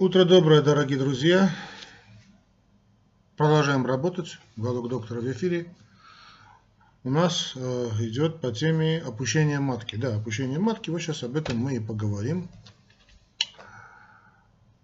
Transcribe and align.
Утро 0.00 0.24
доброе, 0.24 0.62
дорогие 0.62 0.98
друзья. 0.98 1.50
Продолжаем 3.36 3.84
работать. 3.84 4.38
Галок 4.56 4.88
доктора 4.88 5.20
в 5.20 5.30
эфире. 5.30 5.74
У 7.04 7.10
нас 7.10 7.52
э, 7.54 7.88
идет 7.98 8.40
по 8.40 8.50
теме 8.50 9.02
опущения 9.06 9.60
матки. 9.60 9.96
Да, 9.96 10.16
опущение 10.16 10.58
матки. 10.58 10.88
Вот 10.88 11.02
сейчас 11.02 11.22
об 11.22 11.36
этом 11.36 11.58
мы 11.58 11.76
и 11.76 11.80
поговорим. 11.80 12.48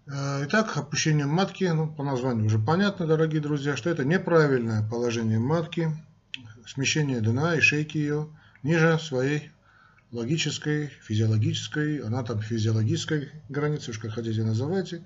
Э, 0.05 0.45
итак, 0.45 0.77
опущение 0.77 1.25
матки, 1.25 1.63
ну, 1.63 1.91
по 1.91 2.03
названию 2.03 2.45
уже 2.45 2.59
понятно, 2.59 3.07
дорогие 3.07 3.41
друзья, 3.41 3.75
что 3.75 3.89
это 3.89 4.05
неправильное 4.05 4.87
положение 4.87 5.39
матки, 5.39 5.89
смещение 6.67 7.21
дна 7.21 7.55
и 7.55 7.59
шейки 7.59 7.97
ее 7.97 8.27
ниже 8.61 8.99
своей 8.99 9.49
логической, 10.11 10.87
физиологической, 10.87 11.99
анатом-физиологической 11.99 13.31
границы, 13.49 13.91
уж 13.91 13.99
как 13.99 14.13
хотите 14.13 14.43
называйте, 14.43 15.03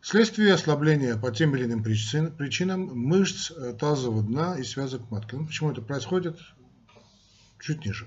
вследствие 0.00 0.54
ослабления 0.54 1.16
по 1.16 1.30
тем 1.30 1.56
или 1.56 1.64
иным 1.64 1.82
причинам 1.82 2.90
мышц 2.94 3.50
э, 3.50 3.74
тазового 3.78 4.22
дна 4.22 4.56
и 4.58 4.62
связок 4.62 5.10
матки. 5.10 5.34
Ну, 5.34 5.46
почему 5.46 5.70
это 5.72 5.82
происходит? 5.82 6.38
Чуть 7.60 7.84
ниже. 7.84 8.06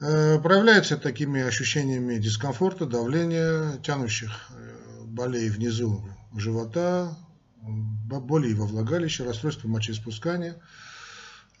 Э, 0.00 0.38
проявляется 0.40 0.96
такими 0.96 1.40
ощущениями 1.42 2.18
дискомфорта, 2.18 2.86
давления, 2.86 3.78
тянущих 3.78 4.50
э, 4.50 5.04
болей 5.04 5.48
внизу 5.48 6.04
живота, 6.34 7.16
боли 7.62 8.52
во 8.54 8.66
влагалище, 8.66 9.24
расстройства 9.24 9.68
мочеиспускания– 9.68 10.56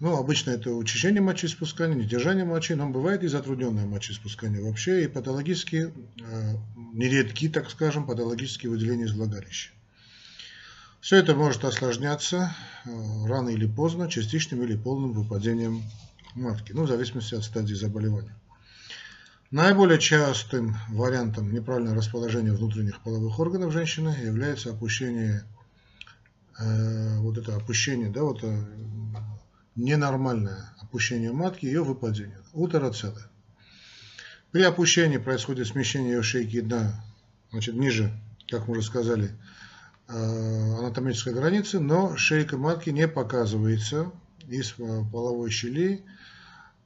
ну, 0.00 0.16
обычно 0.16 0.52
это 0.52 0.70
учащение 0.70 1.20
мочеиспускания, 1.20 1.94
недержание 1.94 2.46
мочи, 2.46 2.72
но 2.72 2.88
бывает 2.88 3.22
и 3.22 3.28
затрудненное 3.28 3.84
мочеиспускание 3.84 4.62
вообще, 4.62 5.04
и 5.04 5.08
патологические, 5.08 5.92
э, 6.22 6.54
нередки, 6.94 7.50
так 7.50 7.70
скажем, 7.70 8.06
патологические 8.06 8.70
выделения 8.70 9.04
из 9.04 9.12
влагалища. 9.12 9.70
Все 11.02 11.16
это 11.16 11.34
может 11.34 11.64
осложняться 11.66 12.56
э, 12.86 12.90
рано 13.26 13.50
или 13.50 13.66
поздно 13.66 14.10
частичным 14.10 14.62
или 14.62 14.74
полным 14.74 15.12
выпадением 15.12 15.82
матки, 16.34 16.72
ну, 16.72 16.84
в 16.84 16.88
зависимости 16.88 17.34
от 17.34 17.44
стадии 17.44 17.74
заболевания. 17.74 18.34
Наиболее 19.50 19.98
частым 19.98 20.76
вариантом 20.88 21.52
неправильного 21.52 21.96
расположения 21.96 22.52
внутренних 22.52 23.00
половых 23.00 23.38
органов 23.38 23.70
женщины 23.72 24.16
является 24.24 24.70
опущение, 24.70 25.44
э, 26.58 27.18
вот 27.18 27.36
это 27.36 27.54
опущение, 27.54 28.08
да, 28.08 28.22
вот 28.22 28.42
э, 28.44 28.64
ненормальное 29.76 30.72
опущение 30.80 31.32
матки, 31.32 31.66
ее 31.66 31.82
выпадение, 31.82 32.38
утероцелы. 32.52 33.22
При 34.50 34.62
опущении 34.62 35.18
происходит 35.18 35.68
смещение 35.68 36.14
ее 36.14 36.22
шейки 36.22 36.60
дна, 36.60 37.04
значит, 37.52 37.74
ниже, 37.76 38.12
как 38.48 38.66
мы 38.66 38.78
уже 38.78 38.82
сказали, 38.82 39.30
э, 40.08 40.12
анатомической 40.78 41.32
границы, 41.32 41.78
но 41.78 42.16
шейка 42.16 42.56
матки 42.56 42.90
не 42.90 43.06
показывается 43.06 44.10
из 44.48 44.74
э, 44.78 45.04
половой 45.12 45.50
щели 45.50 46.04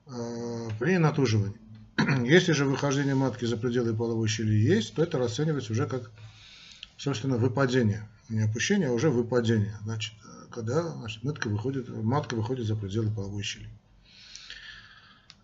э, 0.06 0.68
при 0.78 0.98
натуживании. 0.98 1.56
Если 2.26 2.52
же 2.52 2.66
выхождение 2.66 3.14
матки 3.14 3.46
за 3.46 3.56
пределы 3.56 3.94
половой 3.94 4.28
щели 4.28 4.54
есть, 4.54 4.94
то 4.94 5.02
это 5.02 5.16
расценивается 5.18 5.72
уже 5.72 5.86
как, 5.86 6.10
собственно, 6.98 7.38
выпадение. 7.38 8.06
Не 8.28 8.42
опущение, 8.42 8.88
а 8.88 8.92
уже 8.92 9.08
выпадение. 9.10 9.76
Значит, 9.84 10.14
когда 10.54 10.82
значит, 10.82 11.24
матка, 11.24 11.48
выходит, 11.48 11.88
матка 11.88 12.34
выходит 12.34 12.66
за 12.66 12.76
пределы 12.76 13.10
половой 13.10 13.42
щели. 13.42 13.68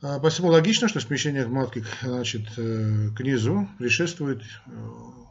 А, 0.03 0.21
посему 0.21 0.49
логично, 0.49 0.89
что 0.89 1.01
смещение 1.01 1.47
матки 1.47 1.85
значит, 2.03 2.47
э, 2.57 3.11
к 3.17 3.21
низу 3.21 3.69
предшествует 3.79 4.41
э, 4.41 4.71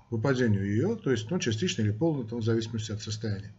выпадению 0.09 0.65
ее, 0.65 0.95
то 0.97 1.11
есть 1.11 1.31
ну, 1.31 1.39
частично 1.39 1.81
или 1.81 1.91
полно, 1.91 2.23
там, 2.23 2.39
в 2.39 2.43
зависимости 2.43 2.91
от 2.91 3.01
состояния. 3.01 3.53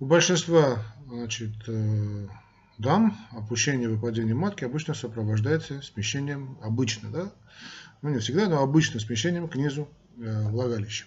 У 0.00 0.06
большинства 0.06 0.82
значит, 1.06 1.52
э, 1.66 2.26
дам 2.78 3.14
опущение 3.32 3.90
выпадения 3.90 4.34
матки 4.34 4.64
обычно 4.64 4.94
сопровождается 4.94 5.82
смещением, 5.82 6.56
обычно, 6.62 7.10
да, 7.10 7.32
ну 8.00 8.08
не 8.08 8.20
всегда, 8.20 8.48
но 8.48 8.62
обычно 8.62 9.00
смещением 9.00 9.48
к 9.48 9.54
низу 9.56 9.86
влагалища. 10.16 11.04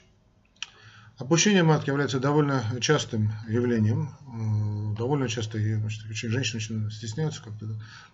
Опущение 1.21 1.61
матки 1.61 1.89
является 1.89 2.19
довольно 2.19 2.63
частым 2.81 3.31
явлением. 3.47 4.09
Э, 4.25 4.97
довольно 4.97 5.29
часто 5.29 5.59
значит, 5.59 6.01
женщины 6.07 6.89
стесняются 6.89 7.43
как-то. 7.43 7.67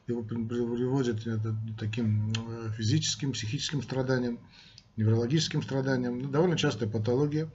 Его 0.07 0.23
приводят 0.23 1.25
это 1.25 1.55
таким 1.79 2.33
э, 2.33 2.71
физическим, 2.75 3.31
психическим 3.31 3.81
страданиям, 3.81 4.41
неврологическим 4.97 5.63
страданиям. 5.63 6.19
Ну, 6.19 6.27
довольно 6.27 6.57
частая 6.57 6.89
патология. 6.89 7.49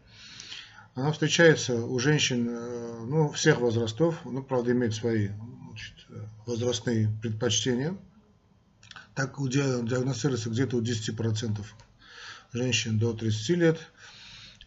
Она 0.95 1.13
встречается 1.13 1.85
у 1.85 1.99
женщин 1.99 2.49
э, 2.49 3.05
ну, 3.07 3.31
всех 3.33 3.61
возрастов, 3.61 4.21
ну, 4.25 4.43
правда, 4.43 4.73
имеет 4.73 4.95
свои 4.95 5.29
значит, 5.69 6.07
возрастные 6.47 7.15
предпочтения. 7.21 7.95
Так 9.15 9.37
диагностируется 9.39 10.49
где-то 10.49 10.79
у 10.79 10.81
10% 10.81 11.63
женщин 12.55 12.99
до 12.99 13.13
30 13.13 13.49
лет– 13.51 13.79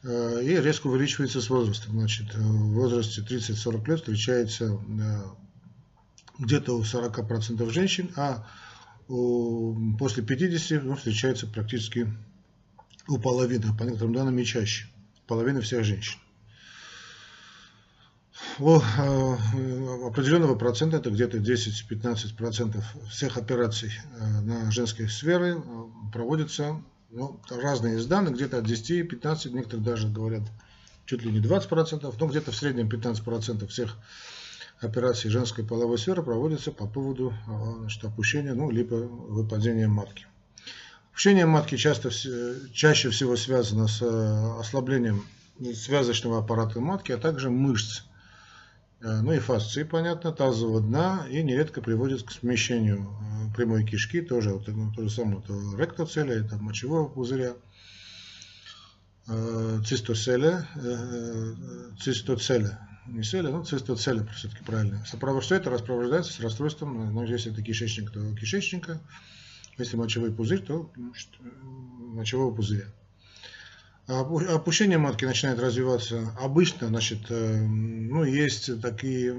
и 0.06 0.62
резко 0.62 0.88
увеличивается 0.88 1.42
с 1.42 1.50
возрастом. 1.50 1.94
Значит, 1.94 2.36
э, 2.36 2.38
в 2.38 2.74
возрасте 2.74 3.22
30-40 3.22 3.88
лет 3.88 4.00
встречается 4.00 4.66
э, 4.66 5.24
где-то 6.38 6.78
у 6.78 6.84
40% 6.84 7.70
женщин, 7.72 8.12
а 8.16 8.48
после 9.08 10.24
50 10.24 10.84
ну, 10.84 10.96
встречается 10.96 11.48
практически 11.48 12.12
у 13.08 13.18
половины, 13.18 13.76
по 13.78 13.84
некоторым 13.84 14.14
данным 14.14 14.38
и 14.38 14.46
чаще, 14.46 14.88
половины 15.28 15.62
всех 15.62 15.84
женщин. 15.84 16.20
У 18.60 18.76
определенного 18.76 20.56
процента, 20.56 20.98
это 20.98 21.10
где-то 21.12 21.38
10-15% 21.38 22.84
всех 23.10 23.38
операций 23.38 23.92
на 24.42 24.72
женской 24.72 25.08
сферы 25.08 25.62
проводится 26.12 26.82
ну, 27.16 27.40
разные 27.50 27.98
из 27.98 28.06
данных, 28.06 28.36
где-то 28.36 28.58
от 28.58 28.66
10-15, 28.66 29.52
некоторые 29.52 29.86
даже 29.86 30.08
говорят 30.10 30.44
чуть 31.06 31.24
ли 31.24 31.32
не 31.32 31.40
20%, 31.40 32.16
но 32.20 32.28
где-то 32.28 32.52
в 32.52 32.56
среднем 32.56 32.88
15% 32.88 33.68
всех 33.68 33.98
операций 34.82 35.30
женской 35.30 35.64
половой 35.64 35.98
сферы 35.98 36.22
проводится 36.24 36.72
по 36.72 36.86
поводу 36.86 37.34
а, 37.48 37.76
значит, 37.80 38.04
опущения, 38.04 38.54
ну, 38.54 38.70
либо 38.70 38.96
выпадения 38.96 39.88
матки. 39.88 40.28
Опущение 41.12 41.46
матки 41.46 41.78
часто, 41.78 42.10
чаще 42.74 43.10
всего 43.10 43.38
связано 43.38 43.88
с 43.88 44.02
э, 44.02 44.60
ослаблением 44.60 45.26
связочного 45.74 46.40
аппарата 46.40 46.82
матки, 46.82 47.14
а 47.14 47.18
также 47.18 47.50
мышц, 47.50 48.02
э, 49.00 49.22
ну 49.22 49.32
и 49.32 49.40
фасции, 49.40 49.84
понятно, 49.84 50.34
тазового 50.34 50.82
дна, 50.82 51.26
и 51.30 51.42
нередко 51.42 51.82
приводит 51.82 52.24
к 52.24 52.32
смещению 52.32 53.08
э, 53.08 53.35
прямой 53.56 53.86
кишки, 53.86 54.22
тоже 54.22 54.52
вот, 54.52 54.68
ну, 54.68 54.92
то 54.92 55.04
же 55.04 55.10
самое, 55.10 55.42
то 55.42 55.78
ректоцеля, 55.78 56.34
это 56.36 56.58
мочевого 56.58 57.08
пузыря, 57.08 57.54
цистоцеля, 59.86 60.68
цистоцеля, 62.00 62.80
не 63.08 63.24
целя, 63.24 63.50
но 63.50 63.64
цистоцеля 63.64 64.26
все-таки 64.36 64.64
правильно. 64.64 65.04
Все 65.04 65.56
это 65.56 65.70
распровождается 65.70 66.34
с 66.34 66.40
расстройством, 66.40 67.14
ну, 67.14 67.24
если 67.24 67.52
это 67.52 67.62
кишечник, 67.62 68.12
то 68.12 68.36
кишечника, 68.36 69.00
если 69.78 69.98
мочевой 69.98 70.32
пузырь, 70.32 70.62
то 70.62 70.92
значит, 70.96 71.30
мочевого 71.42 72.54
пузыря. 72.56 72.86
Опущение 74.08 75.00
матки 75.00 75.26
начинает 75.26 75.60
развиваться 75.60 76.32
обычно, 76.40 76.88
значит, 76.90 77.26
э, 77.30 77.58
ну, 77.66 78.24
есть 78.24 78.80
такие, 78.80 79.34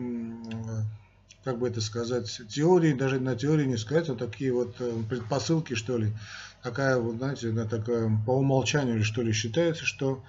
как 1.46 1.60
бы 1.60 1.68
это 1.68 1.80
сказать, 1.80 2.40
теории, 2.48 2.92
даже 2.92 3.20
на 3.20 3.36
теории 3.36 3.66
не 3.66 3.76
сказать, 3.76 4.08
а 4.08 4.16
такие 4.16 4.52
вот 4.52 4.74
э, 4.80 4.92
предпосылки, 5.08 5.74
что 5.74 5.96
ли, 5.96 6.12
такая 6.60 6.98
вот, 6.98 7.18
знаете, 7.18 7.52
такая, 7.66 8.10
по 8.26 8.32
умолчанию, 8.32 9.04
что 9.04 9.22
ли, 9.22 9.32
считается, 9.32 9.84
что 9.84 10.24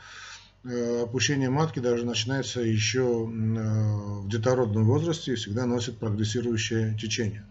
э, 0.63 1.01
опущение 1.01 1.49
матки 1.49 1.79
даже 1.79 2.05
начинается 2.05 2.61
еще 2.61 3.25
в 3.25 4.29
детородном 4.29 4.85
возрасте 4.85 5.31
и 5.31 5.35
всегда 5.37 5.65
носит 5.65 5.97
прогрессирующее 5.97 6.95
течение. 7.01 7.47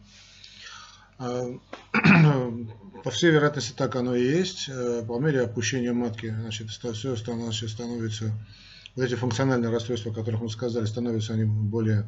А, 1.18 1.50
по 3.02 3.10
всей 3.10 3.32
вероятности 3.32 3.74
так 3.76 3.96
оно 3.96 4.14
и 4.14 4.22
есть. 4.22 4.68
Э, 4.68 5.02
по 5.04 5.18
мере 5.18 5.40
опущения 5.40 5.92
матки, 5.92 6.28
значит, 6.28 6.70
все 6.70 7.16
становится 7.16 8.32
вот 8.94 9.04
эти 9.04 9.16
функциональные 9.16 9.72
расстройства, 9.72 10.12
о 10.12 10.14
которых 10.14 10.42
мы 10.42 10.50
сказали, 10.50 10.84
становятся 10.84 11.32
они 11.32 11.46
более 11.46 12.06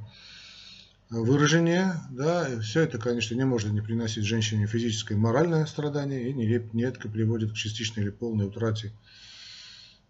выраженнее. 1.10 1.94
Да, 2.10 2.60
все 2.60 2.82
это, 2.82 2.99
конечно, 2.99 3.34
не 3.34 3.44
может 3.44 3.72
не 3.72 3.81
приносить 3.81 4.25
женщине 4.25 4.66
физическое 4.66 5.14
и 5.14 5.19
моральное 5.19 5.66
страдание 5.66 6.28
и 6.28 6.32
нередко 6.32 7.08
приводит 7.08 7.52
к 7.52 7.56
частичной 7.56 8.05
или 8.05 8.10
полной 8.10 8.46
утрате 8.46 8.93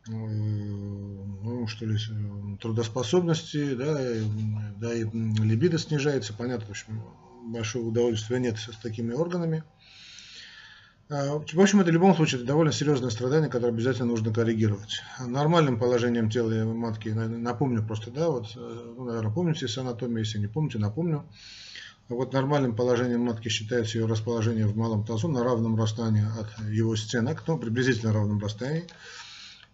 э, 0.09 0.13
ну, 0.13 1.67
что 1.69 1.87
ли, 1.87 1.99
трудоспособности, 2.61 3.75
да, 3.75 4.17
и, 4.17 4.23
да, 4.79 4.95
и 4.95 5.05
либидо 5.05 5.79
снижается, 5.79 6.33
понятно, 6.33 6.67
в 6.67 6.71
общем, 6.71 7.03
большого 7.45 7.89
удовольствия 7.89 8.39
нет 8.41 8.59
с 8.59 8.77
такими 8.77 9.13
органами. 9.13 9.63
А, 11.11 11.39
в 11.39 11.61
общем, 11.61 11.81
это 11.81 11.91
в 11.91 11.95
любом 11.95 12.15
случае 12.15 12.43
довольно 12.43 12.71
серьезное 12.71 13.09
страдание, 13.09 13.49
которое 13.49 13.73
обязательно 13.73 14.09
нужно 14.09 14.33
коррегировать. 14.33 15.01
Нормальным 15.19 15.79
положением 15.79 16.29
тела 16.29 16.65
матки, 16.65 17.09
напомню 17.09 17.83
просто, 17.83 18.11
да, 18.11 18.29
вот, 18.29 18.49
э, 18.57 18.93
ну, 18.97 19.05
наверное, 19.05 19.33
помните 19.33 19.69
с 19.69 19.79
анатомией, 19.79 20.21
если 20.21 20.39
не 20.39 20.49
помните, 20.49 20.79
напомню. 20.79 21.25
Вот 22.11 22.35
нормальным 22.35 22.77
положением 22.77 23.23
матки 23.23 23.49
считается 23.49 23.99
ее 23.99 24.07
расположение 24.07 24.67
в 24.67 24.77
малом 24.77 25.05
тазу 25.05 25.29
на 25.29 25.43
равном 25.43 25.81
расстоянии 25.81 26.25
от 26.39 26.69
его 26.69 26.95
стенок, 26.95 27.43
ну, 27.47 27.59
приблизительно 27.59 28.13
равном 28.13 28.39
расстоянии. 28.39 28.87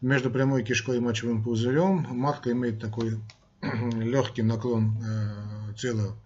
Между 0.00 0.30
прямой 0.30 0.62
кишкой 0.62 0.98
и 0.98 1.00
мочевым 1.00 1.42
пузырем 1.42 2.06
матка 2.10 2.52
имеет 2.52 2.80
такой 2.80 3.18
легкий 3.60 4.42
наклон 4.42 4.98
э, 5.04 5.74
тела, 5.76 6.16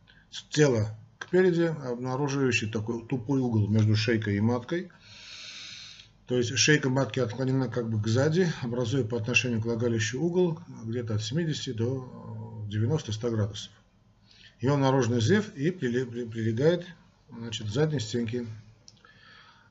тела 0.51 0.99
кпереди, 1.29 1.75
обнаруживающий 1.85 2.71
такой 2.71 3.07
тупой 3.07 3.41
угол 3.41 3.69
между 3.69 3.95
шейкой 3.97 4.37
и 4.37 4.41
маткой. 4.41 4.91
То 6.27 6.37
есть 6.37 6.57
шейка 6.59 6.91
матки 6.91 7.21
отклонена 7.21 7.69
как 7.69 7.89
бы 7.89 8.03
к 8.03 8.07
сзади, 8.07 8.51
образуя 8.63 9.05
по 9.05 9.17
отношению 9.17 9.61
к 9.61 9.65
влагалищу 9.65 10.21
угол 10.21 10.59
где-то 10.85 11.15
от 11.15 11.23
70 11.23 11.77
до 11.77 12.67
90-100 12.71 13.31
градусов. 13.31 13.73
Его 14.61 14.77
наружный 14.77 15.21
зев 15.21 15.55
и 15.55 15.71
прилегает 15.71 16.87
значит, 17.31 17.67
к 17.67 17.71
задней 17.71 18.01
стенке 18.01 18.47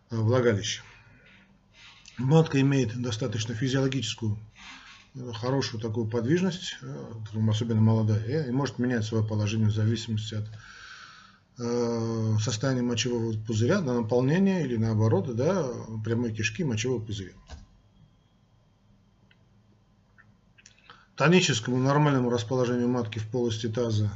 э, 0.10 0.16
влагалища. 0.16 0.82
Матка 2.18 2.60
имеет 2.62 3.00
достаточно 3.00 3.54
физиологическую 3.54 4.40
э, 5.16 5.32
хорошую 5.34 5.82
такую 5.82 6.08
подвижность, 6.08 6.78
э, 6.82 7.14
особенно 7.50 7.82
молодая, 7.82 8.48
и 8.48 8.52
может 8.52 8.80
менять 8.80 9.04
свое 9.04 9.24
положение 9.24 9.68
в 9.68 9.74
зависимости 9.74 10.36
от 10.36 10.46
Э, 10.46 10.77
состояние 11.58 12.84
мочевого 12.84 13.34
пузыря 13.34 13.82
на 13.82 14.02
наполнение 14.02 14.64
или 14.64 14.78
наоборот 14.78 15.36
да, 15.36 15.68
прямой 16.06 16.32
кишки 16.32 16.64
мочевого 16.64 17.04
пузыря. 17.04 17.34
Тоническому 21.16 21.78
нормальному 21.78 22.30
расположению 22.30 22.90
матки 22.90 23.18
в 23.18 23.28
полости 23.28 23.68
таза 23.68 24.12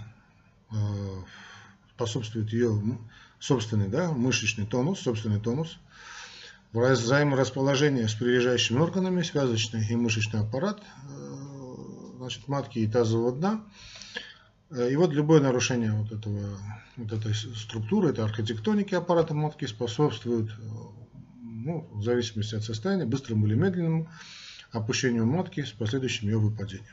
э, 0.69 0.75
способствует 1.95 2.53
ее 2.53 2.79
собственный 3.39 3.87
да, 3.87 4.11
мышечный 4.11 4.67
тонус, 4.67 4.99
собственный 4.99 5.39
тонус. 5.39 5.79
Взаиморасположение 6.73 8.07
с 8.07 8.13
прилежащими 8.13 8.77
органами, 8.77 9.23
связочный 9.23 9.83
и 9.87 9.95
мышечный 9.95 10.41
аппарат 10.41 10.83
э, 11.09 11.35
значит, 12.17 12.47
матки 12.47 12.77
и 12.77 12.87
тазового 12.87 13.31
дна– 13.31 13.63
Э, 13.73 14.00
и 14.71 14.95
вот 14.95 15.11
любое 15.11 15.41
нарушение 15.41 15.91
вот, 15.91 16.11
этого, 16.11 16.57
вот 16.95 17.11
этой 17.11 17.33
структуры, 17.33 18.09
этой 18.09 18.23
архитектоники 18.23 18.95
аппарата 18.95 19.33
матки 19.33 19.65
способствует, 19.65 20.49
э, 20.49 20.53
ну, 21.41 21.89
в 21.91 22.03
зависимости 22.03 22.55
от 22.55 22.63
состояния, 22.63 23.05
быстрому 23.05 23.47
или 23.47 23.55
медленному 23.55 24.09
опущению 24.71 25.25
матки 25.25 25.63
с 25.63 25.71
последующим 25.71 26.29
ее 26.29 26.37
выпадением. 26.37 26.85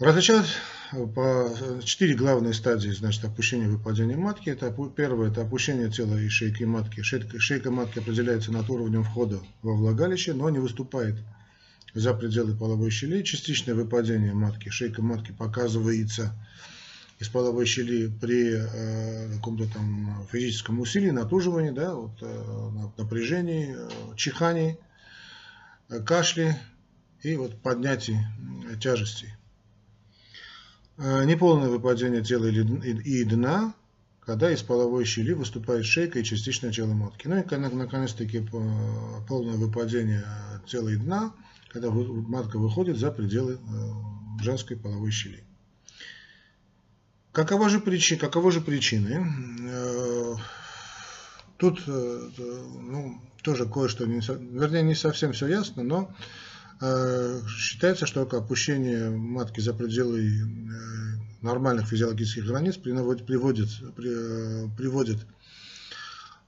Различают 0.00 0.46
э, 0.92 1.06
по 1.06 1.48
четыре 1.84 2.16
главные 2.16 2.52
стадии 2.52 2.90
значит, 2.90 3.24
опущения 3.24 3.66
и 3.66 3.70
выпадения 3.70 4.16
матки. 4.16 4.50
Это, 4.50 4.74
первое– 4.96 5.30
это 5.30 5.42
опущение 5.42 5.90
тела 5.90 6.16
и 6.16 6.28
шейки 6.28 6.64
матки. 6.64 7.02
Шейка, 7.02 7.38
шейка 7.38 7.70
матки 7.70 8.00
определяется 8.00 8.50
над 8.50 8.68
уровнем 8.68 9.04
входа 9.04 9.40
во 9.62 9.76
влагалище, 9.76 10.34
но 10.34 10.50
не 10.50 10.58
выступает 10.58 11.16
за 11.94 12.14
пределы 12.14 12.56
половой 12.56 12.90
щели. 12.90 13.22
Частичное 13.22 13.74
выпадение 13.74 14.34
матки, 14.34 14.68
шейка 14.68 15.02
матки 15.02 15.32
показывается 15.32 16.32
из 17.18 17.28
половой 17.28 17.66
щели 17.66 18.10
при 18.20 18.54
э, 18.54 19.34
каком-то 19.34 19.66
там 19.72 20.26
физическом 20.32 20.80
усилии, 20.80 21.10
натуживании, 21.10 21.70
да, 21.70 21.94
вот, 21.94 22.12
э, 22.22 22.90
напряжении, 22.96 23.76
э, 23.76 24.16
чихании, 24.16 24.78
э, 25.90 26.00
кашле 26.00 26.58
и 27.22 27.36
вот 27.36 27.60
поднятии 27.60 28.18
э, 28.70 28.78
тяжестей. 28.78 29.34
Э, 30.96 31.24
неполное 31.24 31.68
выпадение 31.68 32.22
тела 32.22 32.46
и, 32.46 32.54
и, 32.54 33.20
и 33.20 33.24
дна, 33.24 33.74
когда 34.20 34.50
из 34.50 34.62
половой 34.62 35.04
щели 35.04 35.32
выступает 35.32 35.84
шейка 35.84 36.20
и 36.20 36.24
частичное 36.24 36.72
тело 36.72 36.94
матки. 36.94 37.26
Ну 37.28 37.38
и 37.38 37.56
наконец-таки 37.56 38.38
э, 38.38 39.20
полное 39.28 39.56
выпадение 39.56 40.24
и 40.88 40.96
дна– 40.96 41.32
когда 41.72 41.90
матка 41.90 42.58
выходит 42.58 42.98
за 42.98 43.10
пределы 43.10 43.54
э, 43.54 44.42
женской 44.42 44.76
половой 44.76 45.10
щели. 45.10 45.44
Какова 47.32 47.68
же 47.68 47.80
причина, 47.80 48.20
каковы 48.20 48.50
же 48.50 48.60
причины? 48.60 49.24
Э, 49.68 50.34
тут 51.58 51.80
э, 51.86 52.30
ну, 52.36 53.20
тоже 53.42 53.66
кое-что, 53.66 54.06
не, 54.06 54.20
вернее, 54.20 54.82
не 54.82 54.94
совсем 54.94 55.32
все 55.32 55.46
ясно, 55.46 55.82
но 55.82 56.14
считается, 57.46 58.06
что 58.06 58.22
опущение 58.22 59.10
матки 59.10 59.60
за 59.60 59.74
пределы 59.74 60.32
нормальных 61.42 61.88
физиологических 61.88 62.46
границ 62.46 62.78
приводит, 62.78 63.26
приводит, 63.26 63.68
приводит 64.78 65.18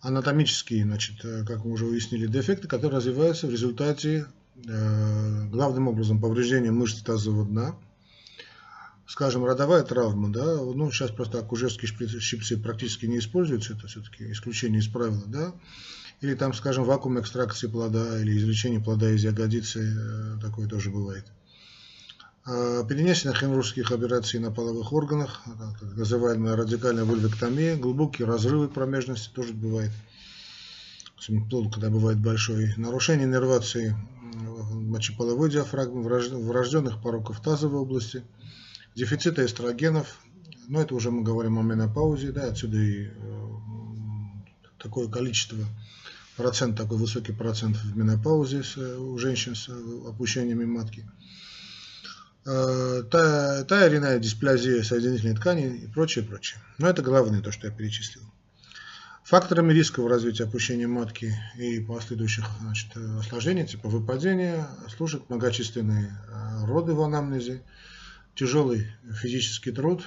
анатомические, 0.02 0.84
значит, 0.84 1.22
как 1.22 1.64
мы 1.64 1.72
уже 1.72 1.86
выяснили, 1.86 2.26
дефекты, 2.26 2.68
которые 2.68 2.98
развиваются 2.98 3.46
в 3.46 3.50
результате 3.50 4.26
Э, 4.68 5.46
главным 5.48 5.88
образом 5.88 6.20
повреждение 6.20 6.70
мышц 6.70 7.00
тазового 7.02 7.46
дна, 7.46 7.74
скажем, 9.06 9.44
родовая 9.44 9.82
травма, 9.82 10.30
да, 10.30 10.56
ну, 10.56 10.90
сейчас 10.92 11.10
просто 11.10 11.38
акушерские 11.38 12.20
щипцы 12.20 12.58
практически 12.58 13.06
не 13.06 13.18
используются, 13.18 13.72
это 13.72 13.86
все-таки 13.86 14.30
исключение 14.30 14.80
из 14.80 14.88
правила, 14.88 15.24
да, 15.26 15.54
или 16.20 16.34
там, 16.34 16.52
скажем, 16.52 16.84
вакуум 16.84 17.18
экстракции 17.18 17.66
плода, 17.66 18.20
или 18.20 18.36
извлечение 18.38 18.80
плода 18.80 19.10
из 19.10 19.24
ягодицы, 19.24 19.80
э, 19.80 20.40
такое 20.40 20.68
тоже 20.68 20.90
бывает. 20.90 21.24
А, 22.44 22.82
перенесение 22.84 23.38
хирургических 23.38 23.92
операций 23.92 24.40
на 24.40 24.50
половых 24.50 24.92
органах, 24.92 25.42
так 25.80 25.96
называемая 25.96 26.56
радикальная 26.56 27.04
вульвектомия, 27.04 27.76
глубокие 27.76 28.26
разрывы 28.26 28.68
промежности 28.68 29.30
тоже 29.32 29.52
бывает, 29.52 29.92
плод, 31.48 31.72
когда 31.72 31.88
бывает 31.88 32.18
большой, 32.18 32.74
нарушение 32.76 33.28
нервации 33.28 33.96
мочеполовой 34.72 35.50
диафрагмы, 35.50 36.02
врожденных 36.02 37.00
пороков 37.00 37.40
тазовой 37.40 37.80
области, 37.80 38.24
дефицита 38.96 39.44
эстрогенов, 39.46 40.18
но 40.66 40.80
это 40.80 40.96
уже 40.96 41.12
мы 41.12 41.22
говорим 41.22 41.58
о 41.58 41.62
менопаузе, 41.62 42.32
да, 42.32 42.46
отсюда 42.46 42.78
и 42.78 43.06
э, 43.06 43.10
такое 44.78 45.08
количество, 45.08 45.58
процент, 46.36 46.76
такой 46.76 46.98
высокий 46.98 47.32
процент 47.32 47.76
в 47.76 47.96
менопаузе 47.96 48.62
у 48.96 49.16
женщин 49.16 49.54
с 49.54 49.68
опущениями 49.68 50.64
матки. 50.64 51.06
Э, 52.44 53.04
та, 53.08 53.62
та 53.64 54.18
дисплазия 54.18 54.82
соединительной 54.82 55.36
ткани 55.36 55.76
и 55.76 55.86
прочее, 55.86 56.24
прочее. 56.24 56.60
Но 56.78 56.88
это 56.88 57.00
главное, 57.00 57.40
то, 57.40 57.52
что 57.52 57.68
я 57.68 57.72
перечислил. 57.72 58.22
Факторами 59.22 59.72
риска 59.72 60.02
в 60.02 60.08
развитии 60.08 60.42
опущения 60.42 60.88
матки 60.88 61.32
и 61.56 61.78
последующих 61.78 62.44
значит, 62.60 62.96
осложнений, 62.96 63.68
типа 63.68 63.88
выпадения, 63.88 64.66
служат 64.96 65.30
многочисленные 65.30 66.18
э, 66.28 66.66
роды 66.66 66.94
в 66.94 67.02
анамнезе, 67.02 67.62
тяжелый 68.34 68.88
физический 69.14 69.70
труд, 69.70 70.02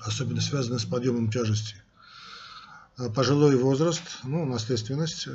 особенно 0.00 0.40
связанный 0.40 0.80
с 0.80 0.86
подъемом 0.86 1.30
тяжести, 1.30 1.76
э, 2.96 3.10
пожилой 3.10 3.56
возраст, 3.56 4.20
ну, 4.22 4.46
наследственность, 4.46 5.28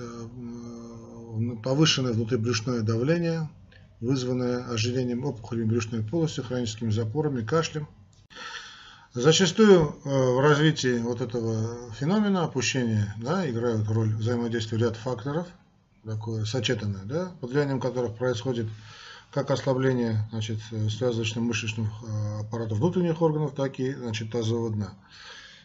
повышенное 1.62 2.14
внутрибрюшное 2.14 2.82
давление, 2.82 3.48
вызванное 4.01 4.65
ожирением 4.65 5.25
опухолями 5.25 5.65
брюшной 5.65 6.03
полости, 6.03 6.41
хроническими 6.41 6.91
запорами, 6.91 7.46
кашлем– 7.46 7.88
Зачастую 9.13 9.96
э, 10.06 10.10
в 10.10 10.39
развитии 10.39 11.00
вот 11.00 11.20
этого 11.20 11.91
феномена 11.94 12.44
опущения 12.44 13.15
да, 13.18 13.50
играют 13.50 13.89
роль 13.89 14.13
взаимодействия 14.13 14.77
ряд 14.77 14.98
факторов, 14.98 15.48
такое 16.06 16.46
сочетанное, 16.46 17.06
да, 17.06 17.32
под 17.41 17.50
влиянием 17.50 17.79
которых 17.79 18.15
происходит 18.15 18.68
как 19.32 19.50
ослабление 19.50 20.27
значит, 20.32 20.60
связочно-мышечных 20.70 21.89
э, 21.89 22.41
аппаратов 22.41 22.77
внутренних 22.77 23.24
органов, 23.24 23.56
так 23.56 23.79
и 23.79 23.94
значит, 23.96 24.32
тазового 24.32 24.70
дна. 24.70 24.94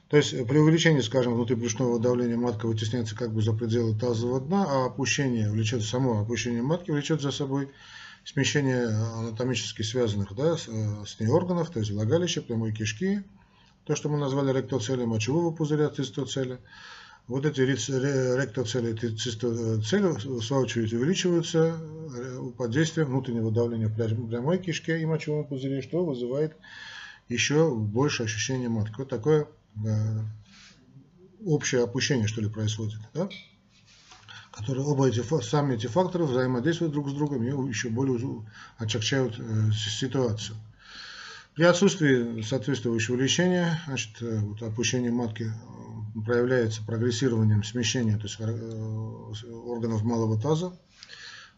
То 0.09 0.17
есть 0.17 0.31
при 0.49 0.57
увеличении, 0.57 1.01
скажем, 1.03 1.35
внутрибрюшного 1.35 2.01
давления 2.01 2.39
матка 2.39 2.65
вытесняется 2.65 3.15
как 3.15 3.31
бы 3.35 3.43
за 3.43 3.53
пределы 3.53 3.95
тазового 3.95 4.41
дна, 4.41 4.65
а 4.67 4.87
опущение 4.87 5.51
влечет, 5.51 5.83
само 5.83 6.23
опущение 6.23 6.63
матки 6.63 6.91
влечет 6.91 7.21
за 7.21 7.31
собой 7.31 7.69
смещение 8.25 8.87
анатомически 8.87 9.83
связанных 9.83 10.35
да, 10.35 10.57
с, 10.57 10.69
э, 10.69 11.05
с 11.07 11.21
ней 11.21 11.29
органов, 11.29 11.71
то 11.71 11.79
есть 11.79 11.91
влагалища, 11.91 12.43
прямой 12.43 12.73
кишки, 12.73 13.23
то, 13.85 13.95
что 13.95 14.09
мы 14.09 14.19
назвали 14.19 14.57
ректоцели 14.57 15.05
мочевого 15.05 15.55
пузыря, 15.55 15.91
цистоцели. 15.91 16.59
Вот 17.27 17.47
эти 17.47 17.61
ректоцели 17.61 18.95
и 18.95 19.17
цистоцели, 19.17 20.07
в 20.07 20.43
свою 20.43 20.63
очередь, 20.63 20.93
увеличиваются 20.93 21.79
э, 21.79 22.51
под 22.57 22.71
действием 22.71 23.09
внутреннего 23.09 23.51
давления 23.51 23.89
прямой 23.89 24.59
кишке 24.59 25.01
и 25.01 25.07
мочевом 25.07 25.47
пузыре, 25.47 25.83
что 25.83 26.05
вызывает 26.05 26.57
еще 27.29 27.75
больше 27.75 28.25
ощущение 28.25 28.69
матки. 28.69 28.95
Вот 28.99 29.09
такое 29.09 29.49
э, 29.85 29.89
общее 31.45 31.83
опущение, 31.83 32.27
что 32.27 32.41
ли, 32.41 32.49
происходит, 32.49 33.01
да? 33.15 33.29
Которые 34.55 34.85
оба 34.87 35.09
эти, 35.09 35.23
сами 35.43 35.75
эти 35.75 35.89
факторы 35.89 36.25
взаимодействуют 36.25 36.93
друг 36.93 37.11
с 37.11 37.13
другом 37.13 37.43
и 37.43 37.69
еще 37.69 37.89
более 37.89 38.45
отягчают 38.79 39.35
э, 39.39 39.73
ситуацию. 39.73 40.57
При 41.55 41.65
отсутствии 41.65 42.41
соответствующего 42.43 43.17
лечения, 43.17 43.81
значит, 43.87 44.23
э, 44.23 44.39
вот 44.39 44.63
опущение 44.63 45.11
матки 45.11 45.45
э, 45.45 46.21
проявляется 46.25 46.83
прогрессированием 46.85 47.65
смещения 47.65 48.17
то 48.17 48.25
есть, 48.25 48.39
органов 48.41 50.05
малого 50.05 50.41
таза. 50.41 50.73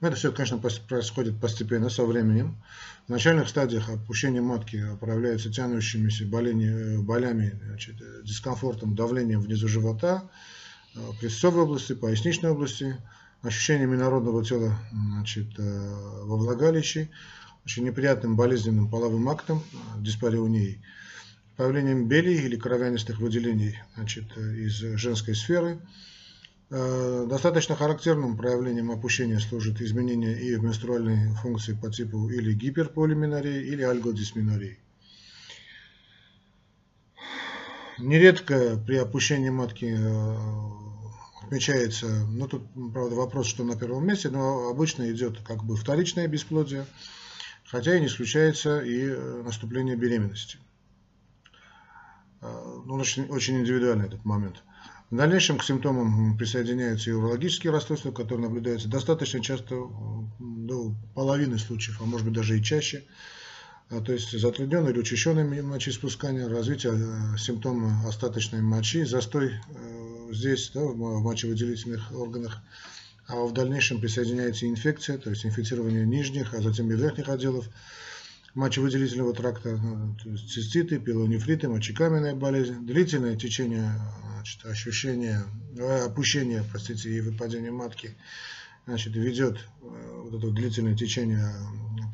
Это 0.01 0.17
все, 0.17 0.33
конечно, 0.33 0.59
происходит 0.59 1.39
постепенно, 1.39 1.91
со 1.91 2.05
временем. 2.05 2.57
В 3.07 3.11
начальных 3.11 3.49
стадиях 3.49 3.89
опущение 3.89 4.43
матки 4.43 4.83
проявляется 5.01 5.51
тянущимися 5.51 6.27
болями 6.27 7.59
значит, 7.67 7.97
дискомфортом, 8.25 8.95
давлением 8.95 9.41
внизу 9.41 9.69
живота, 9.69 10.29
Э, 10.97 11.13
крестцовой 11.21 11.65
области, 11.65 11.95
поясничной 11.95 12.51
области, 12.51 12.97
ощущениями 13.43 13.97
народного 13.97 14.45
тела 14.45 14.79
значит, 14.93 15.47
э, 15.59 16.23
во 16.25 16.37
влагалище, 16.37 17.11
очень 17.65 17.85
неприятным 17.85 18.37
болезненным 18.37 18.89
половым 18.89 19.29
актом, 19.29 19.59
э, 19.59 19.77
диспареунией, 20.01 20.81
появлением 21.57 22.09
белей 22.09 22.37
или 22.37 22.57
кровянистых 22.57 23.19
выделений 23.19 23.79
значит, 23.95 24.37
из 24.37 24.75
женской 24.75 25.35
сферы. 25.35 25.81
Достаточно 26.69 27.77
характерным 27.77 28.37
проявлением 28.37 28.91
опущения 28.91 29.39
служит 29.39 29.81
изменение 29.81 30.37
и 30.37 30.57
в 30.57 30.65
менструальной 30.65 31.33
функции 31.37 31.79
по 31.81 31.93
типу 31.93 32.29
или 32.29 32.53
гиперполиминарии, 32.53 33.69
или 33.69 33.83
альгодисминарии. 33.83 34.77
Нередко 37.99 38.83
при 38.85 38.97
опущении 38.97 39.49
матки 39.49 39.97
отмечается, 41.47 42.07
ну 42.07 42.49
тут, 42.49 42.63
правда, 42.93 43.15
вопрос, 43.15 43.47
что 43.47 43.65
на 43.65 43.77
первом 43.77 44.07
месте, 44.07 44.29
но 44.29 44.69
обычно 44.69 45.11
идет 45.11 45.39
как 45.41 45.65
бы 45.65 45.77
вторичное 45.77 46.27
бесплодие, 46.27 46.87
хотя 47.65 47.97
и 47.97 48.01
не 48.01 48.07
исключается 48.07 48.81
и 48.81 49.07
э, 49.09 49.43
наступление 49.45 49.97
беременности. 49.97 50.59
А, 52.41 52.83
ну, 52.85 52.95
очень, 52.95 53.27
очень 53.27 53.61
индивидуальный 53.61 54.07
этот 54.07 54.25
момент. 54.25 54.63
В 55.11 55.17
дальнейшем 55.17 55.59
к 55.59 55.63
симптомам 55.63 56.37
присоединяются 56.37 57.11
и 57.11 57.13
урологические 57.13 57.73
расстройства, 57.73 58.11
которые 58.11 58.49
наблюдаются 58.49 58.89
достаточно 58.89 59.41
часто, 59.41 59.89
до 60.41 60.93
половины 61.15 61.59
случаев, 61.59 62.01
а 62.01 62.05
может 62.05 62.27
быть 62.27 62.35
даже 62.35 62.59
и 62.59 62.63
чаще. 62.63 63.05
То 63.89 64.13
есть 64.13 64.37
затрудненное 64.37 64.91
или 64.91 64.99
учащенное 64.99 65.63
мочеиспускание, 65.63 66.49
развитие 66.49 66.95
э, 66.97 67.39
симптома 67.39 68.05
остаточной 68.09 68.61
мочи, 68.61 69.05
застой 69.05 69.53
э, 69.53 70.06
здесь, 70.33 70.71
да, 70.75 70.81
в 70.81 70.97
мочевыделительных 71.23 72.13
органах, 72.13 72.61
а 73.27 73.45
в 73.45 73.53
дальнейшем 73.53 74.01
присоединяется 74.01 74.67
инфекция, 74.67 75.19
то 75.19 75.31
есть 75.31 75.45
инфицирование 75.45 76.07
нижних, 76.07 76.55
а 76.55 76.61
затем 76.61 76.91
и 76.91 76.97
верхних 76.97 77.29
отделов 77.29 77.69
мочевыделительного 78.55 79.35
тракта, 79.35 79.77
ну, 79.77 80.17
то 80.23 80.31
есть 80.31 80.51
циститы, 80.51 80.99
пилонефриты, 80.99 81.69
мочекаменная 81.69 82.35
болезнь, 82.35 82.87
длительное 82.87 83.37
течение, 83.37 83.93
значит, 84.35 84.65
ощущение, 84.65 85.43
э, 85.77 86.07
опущение, 86.07 86.65
простите, 86.71 87.11
и 87.11 87.21
выпадение 87.21 87.71
матки, 87.71 88.17
значит, 88.87 89.15
ведет 89.15 89.59
э, 89.83 90.21
вот 90.23 90.35
это 90.35 90.51
длительное 90.51 90.97
течение 90.97 91.53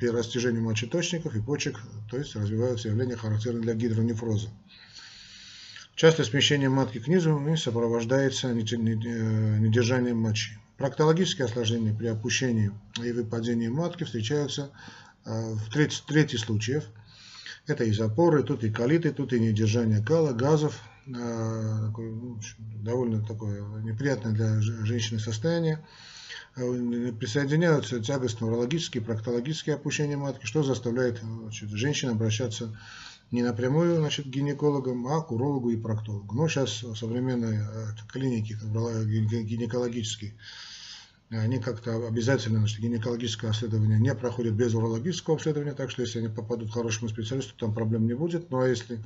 при 0.00 0.08
растяжении 0.08 0.60
мочеточников 0.60 1.36
и 1.36 1.40
почек, 1.40 1.78
то 2.10 2.18
есть 2.18 2.34
развиваются 2.34 2.88
явления, 2.88 3.16
характерные 3.16 3.62
для 3.62 3.74
гидронефроза. 3.74 4.48
Часто 5.94 6.24
смещение 6.24 6.68
матки 6.68 6.98
к 6.98 7.06
низу 7.06 7.40
сопровождается 7.56 8.48
э, 8.48 8.54
недержанием 8.54 10.18
мочи. 10.18 10.58
Проктологические 10.78 11.44
осложнения 11.44 11.94
при 11.94 12.06
опущении 12.06 12.72
и 13.02 13.12
выпадении 13.12 13.68
матки 13.68 14.04
встречаются 14.04 14.70
э, 15.24 15.54
в 15.54 15.68
трети 15.70 16.36
случаев. 16.36 16.84
Это 17.66 17.84
и 17.84 17.92
запоры, 17.92 18.42
тут 18.42 18.64
и 18.64 18.70
колиты, 18.70 19.12
тут 19.12 19.32
и 19.32 19.38
недержание 19.38 20.02
кала, 20.02 20.32
газов. 20.32 20.80
Э, 21.06 21.90
ну, 21.94 22.40
довольно 22.82 23.24
такое 23.24 23.62
неприятное 23.82 24.32
для 24.32 24.60
женщины 24.60 25.20
состояние. 25.20 25.84
Присоединяются 26.54 28.00
тягостно-урологические, 28.00 29.02
проктологические 29.02 29.76
опущения 29.76 30.16
матки, 30.16 30.46
что 30.46 30.62
заставляет 30.62 31.20
значит, 31.20 31.70
женщин 31.70 32.10
обращаться 32.10 32.76
не 33.32 33.42
напрямую 33.42 33.96
значит, 33.96 34.26
гинекологам, 34.26 35.06
а 35.08 35.22
к 35.22 35.32
урологу 35.32 35.70
и 35.70 35.76
проктологу. 35.76 36.34
Но 36.34 36.48
сейчас 36.48 36.84
современные 36.94 37.62
э, 37.62 37.86
клиники 38.12 38.52
гинекологические, 38.52 40.34
они 41.30 41.58
как-то 41.58 42.06
обязательно, 42.06 42.58
значит, 42.58 42.80
гинекологическое 42.80 43.50
обследование 43.50 43.98
не 43.98 44.14
проходят 44.14 44.52
без 44.52 44.74
урологического 44.74 45.36
обследования, 45.36 45.72
так 45.72 45.90
что 45.90 46.02
если 46.02 46.18
они 46.18 46.28
попадут 46.28 46.70
к 46.70 46.74
хорошему 46.74 47.08
специалисту, 47.08 47.54
там 47.56 47.72
проблем 47.72 48.06
не 48.06 48.14
будет. 48.14 48.50
Ну 48.50 48.60
а 48.60 48.68
если 48.68 49.02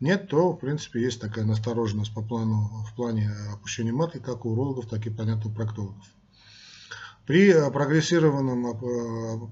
нет, 0.00 0.28
то 0.28 0.52
в 0.52 0.58
принципе 0.58 1.00
есть 1.00 1.20
такая 1.20 1.46
настороженность 1.46 2.12
по 2.12 2.20
плану, 2.20 2.84
в 2.86 2.94
плане 2.94 3.30
опущения 3.54 3.92
матки, 3.92 4.18
как 4.18 4.44
у 4.44 4.50
урологов, 4.50 4.86
так 4.86 5.06
и, 5.06 5.10
понятно, 5.10 5.50
у 5.50 5.54
проктологов. 5.54 6.04
При 7.26 7.52
прогрессированном 7.70 8.66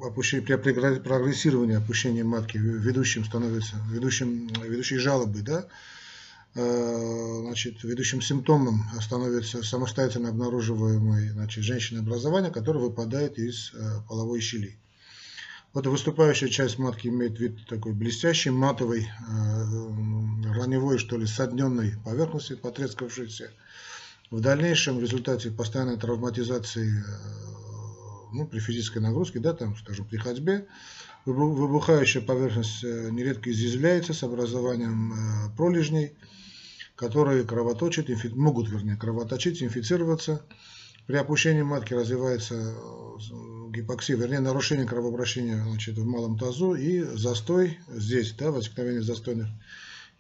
опущении, 0.04 0.44
при 0.44 0.56
прогрессировании 0.56 1.76
опущения 1.76 2.22
матки 2.22 2.56
ведущим 2.56 3.24
становится, 3.24 3.76
ведущим, 3.90 4.46
ведущей 4.62 4.98
жалобы, 4.98 5.42
да, 5.42 5.66
э, 6.54 7.40
значит, 7.42 7.82
ведущим 7.82 8.22
симптомом 8.22 8.84
становится 9.00 9.64
самостоятельно 9.64 10.28
обнаруживаемое 10.28 11.32
значит, 11.32 11.64
женщинообразование, 11.64 12.52
которое 12.52 12.78
выпадает 12.78 13.38
из 13.38 13.72
э, 13.74 14.00
половой 14.08 14.40
щели. 14.40 14.78
Вот 15.72 15.88
выступающая 15.88 16.48
часть 16.48 16.78
матки 16.78 17.08
имеет 17.08 17.40
вид 17.40 17.66
такой 17.66 17.92
блестящий, 17.92 18.50
матовой, 18.50 19.00
э, 19.00 20.52
раневой, 20.54 20.98
что 20.98 21.18
ли, 21.18 21.26
содненной 21.26 21.94
поверхности, 22.04 22.54
потрескавшейся. 22.54 23.50
В 24.34 24.40
дальнейшем 24.40 24.96
в 24.96 25.00
результате 25.00 25.52
постоянной 25.52 25.96
травматизации 25.96 27.04
ну, 28.32 28.48
при 28.48 28.58
физической 28.58 28.98
нагрузке, 28.98 29.38
да, 29.38 29.52
там, 29.52 29.76
скажем, 29.76 30.06
при 30.06 30.16
ходьбе, 30.16 30.66
выбухающая 31.24 32.20
поверхность 32.20 32.82
э, 32.82 33.10
нередко 33.12 33.52
изъязвляется 33.52 34.12
с 34.12 34.24
образованием 34.24 35.12
э, 35.12 35.56
пролежней, 35.56 36.14
которые 36.96 37.44
кровоточат, 37.44 38.08
могут, 38.34 38.68
вернее, 38.68 38.96
кровоточить, 38.96 39.62
инфицироваться. 39.62 40.44
При 41.06 41.14
опущении 41.14 41.62
матки 41.62 41.94
развивается 41.94 42.56
э, 42.56 43.70
гипоксия, 43.70 44.16
вернее, 44.16 44.40
нарушение 44.40 44.84
кровообращения 44.84 45.62
значит, 45.62 45.96
в 45.96 46.04
малом 46.04 46.36
тазу 46.40 46.74
и 46.74 47.02
застой 47.02 47.78
здесь, 47.88 48.32
да, 48.32 48.50
возникновение 48.50 49.02
застойных 49.02 49.46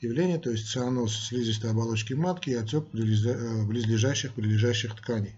явлений, 0.00 0.38
то 0.38 0.50
есть 0.50 0.70
цианоз 0.70 1.14
слизистой 1.28 1.70
оболочки 1.70 2.14
матки 2.14 2.50
и 2.50 2.54
отек 2.54 2.84
близлежащих, 2.92 4.32
прилежащих 4.34 4.94
тканей. 4.96 5.34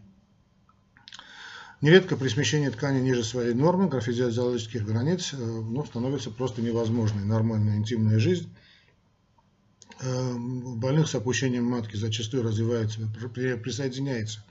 Нередко 1.82 2.16
при 2.16 2.28
смещении 2.28 2.70
ткани 2.70 3.00
ниже 3.00 3.22
своей 3.22 3.52
нормы, 3.52 3.88
графизиологических 3.88 4.84
границ, 4.84 5.34
э, 5.34 5.36
ну, 5.36 5.84
становится 5.84 6.30
просто 6.30 6.62
невозможной 6.62 7.24
нормальная 7.24 7.76
интимная 7.76 8.18
жизнь. 8.18 8.48
Э, 10.00 10.32
в 10.32 10.78
больных 10.78 11.06
с 11.06 11.14
опущением 11.14 11.64
матки 11.64 11.96
зачастую 11.96 12.44
развивается, 12.44 13.00
присоединяется 13.62 14.42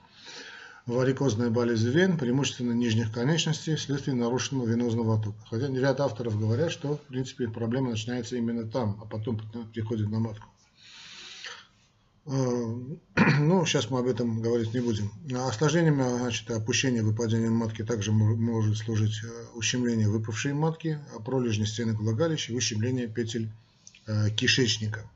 варикозная 0.86 1.50
болезнь 1.50 1.90
вен, 1.90 2.18
преимущественно 2.18 2.72
нижних 2.72 3.12
конечностей, 3.12 3.76
вследствие 3.76 4.16
нарушенного 4.16 4.68
венозного 4.68 5.16
оттока. 5.16 5.40
Хотя 5.50 5.68
ряд 5.68 6.00
авторов 6.00 6.40
говорят, 6.40 6.72
что 6.72 6.98
в 6.98 7.02
принципе 7.02 7.48
проблема 7.48 7.92
начинается 7.92 8.36
именно 8.36 8.70
там, 8.70 9.00
а 9.02 9.06
потом 9.06 9.40
приходит 9.74 10.10
на 10.10 10.20
матку. 10.20 10.48
Э, 12.28 12.76
ну, 13.40 13.66
сейчас 13.66 13.90
мы 13.90 14.00
об 14.00 14.08
этом 14.08 14.42
говорить 14.42 14.74
не 14.74 14.80
будем. 14.80 15.12
Осложнениями 15.48 16.04
значит, 16.20 16.50
опущения 16.52 17.04
выпадения 17.04 17.50
матки 17.50 17.84
также 17.84 18.12
может 18.12 18.78
служить 18.78 19.24
э, 19.24 19.28
ущемление 19.56 20.10
выпавшей 20.10 20.54
матки, 20.54 21.00
пролежни 21.26 21.66
стенок 21.66 22.00
влагалища 22.00 22.54
ущемление 22.54 23.08
петель 23.08 23.50
э, 24.08 24.30
кишечника. 24.32 25.10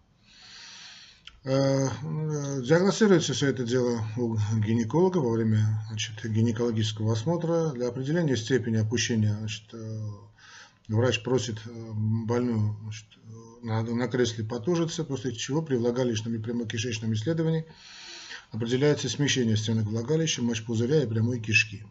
Диагностируется 1.43 3.34
все 3.34 3.48
это 3.48 3.63
дело 3.63 4.03
у 4.17 4.36
гинеколога 4.58 5.19
во 5.19 5.31
время 5.31 5.81
значит, 5.88 6.24
гинекологического 6.24 7.13
осмотра. 7.13 7.72
Для 7.72 7.88
определения 7.88 8.36
степени 8.36 8.75
опущения 8.77 9.36
значит, 9.38 9.63
врач 10.89 11.24
просит 11.24 11.58
больную 11.65 12.75
значит, 12.81 13.05
на, 13.62 13.81
на 13.84 14.08
кресле 14.08 14.43
потужится, 14.43 15.03
после 15.05 15.34
чего 15.34 15.62
при 15.62 15.75
влагалищном 15.75 16.36
и 16.36 16.39
прямокишечном 16.39 17.13
исследовании 17.13 17.65
определяется 18.51 19.08
смещение 19.08 19.55
стенок 19.55 19.86
влагалища, 19.86 20.41
мочпузыря 20.41 21.03
и 21.03 21.08
прямой 21.08 21.39
кишки. 21.39 21.86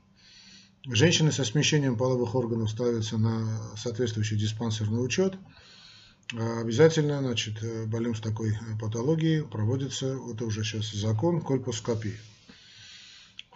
Женщины 0.86 1.32
со 1.32 1.44
смещением 1.44 1.96
половых 1.96 2.34
органов 2.34 2.70
ставятся 2.70 3.16
на 3.18 3.76
соответствующий 3.76 4.36
диспансерный 4.36 5.04
учет. 5.04 5.36
Обязательно, 6.32 7.20
значит, 7.20 7.62
больным 7.88 8.14
с 8.14 8.20
такой 8.20 8.56
патологией 8.80 9.44
проводится, 9.44 10.18
это 10.32 10.44
уже 10.44 10.64
сейчас 10.64 10.92
закон, 10.92 11.40
кольпоскопия. 11.40 12.18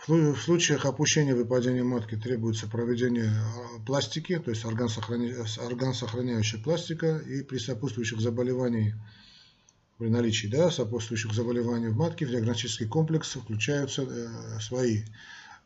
В 0.09 0.35
случаях 0.37 0.85
опущения 0.85 1.33
выпадения 1.33 1.85
матки 1.85 2.17
требуется 2.17 2.67
проведение 2.67 3.31
а, 3.31 3.79
пластики, 3.87 4.37
то 4.41 4.51
есть 4.51 4.65
орган-сохраняющая 4.65 6.61
пластика, 6.61 7.19
и 7.19 7.43
при 7.45 7.59
сопутствующих 7.59 8.21
заболеваниях, 8.21 8.97
при 9.99 10.09
наличии 10.09 10.49
да, 10.49 10.73
сопутствующих 10.73 11.33
заболеваний 11.33 11.87
в 11.87 11.97
матке 11.97 12.27
в 12.27 12.31
диагностический 12.31 12.89
комплекс 12.89 13.37
включаются 13.37 14.03
э, 14.03 14.59
свои 14.61 15.05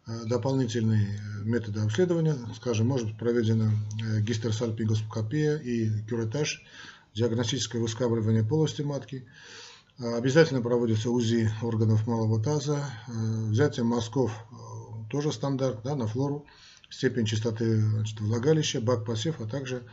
э, 0.07 0.25
дополнительные 0.27 1.19
методы 1.43 1.81
обследования, 1.81 2.37
скажем, 2.57 2.89
может 2.89 3.07
быть 3.07 3.19
проведена 3.19 3.73
э, 4.05 4.21
гистерсальпингоскопия 4.21 5.57
и 5.57 6.03
кюретаж, 6.03 6.63
диагностическое 7.17 7.81
выскабливание 7.81 8.45
полости 8.45 8.83
матки, 8.83 9.27
Обязательно 9.99 10.61
проводится 10.61 11.11
УЗИ 11.11 11.51
органов 11.63 12.07
малого 12.07 12.39
таза, 12.43 12.85
э, 13.09 13.13
взятие 13.49 13.83
мазков 13.83 14.31
э, 14.31 14.55
тоже 15.11 15.33
стандарт 15.33 15.81
да, 15.85 15.97
на 15.97 16.07
флору, 16.07 16.45
степень 16.91 17.25
чистоты 17.25 17.81
значит, 17.81 18.21
влагалища, 18.21 18.83
бак 18.83 19.07
посев, 19.07 19.41
а 19.41 19.47
также 19.47 19.85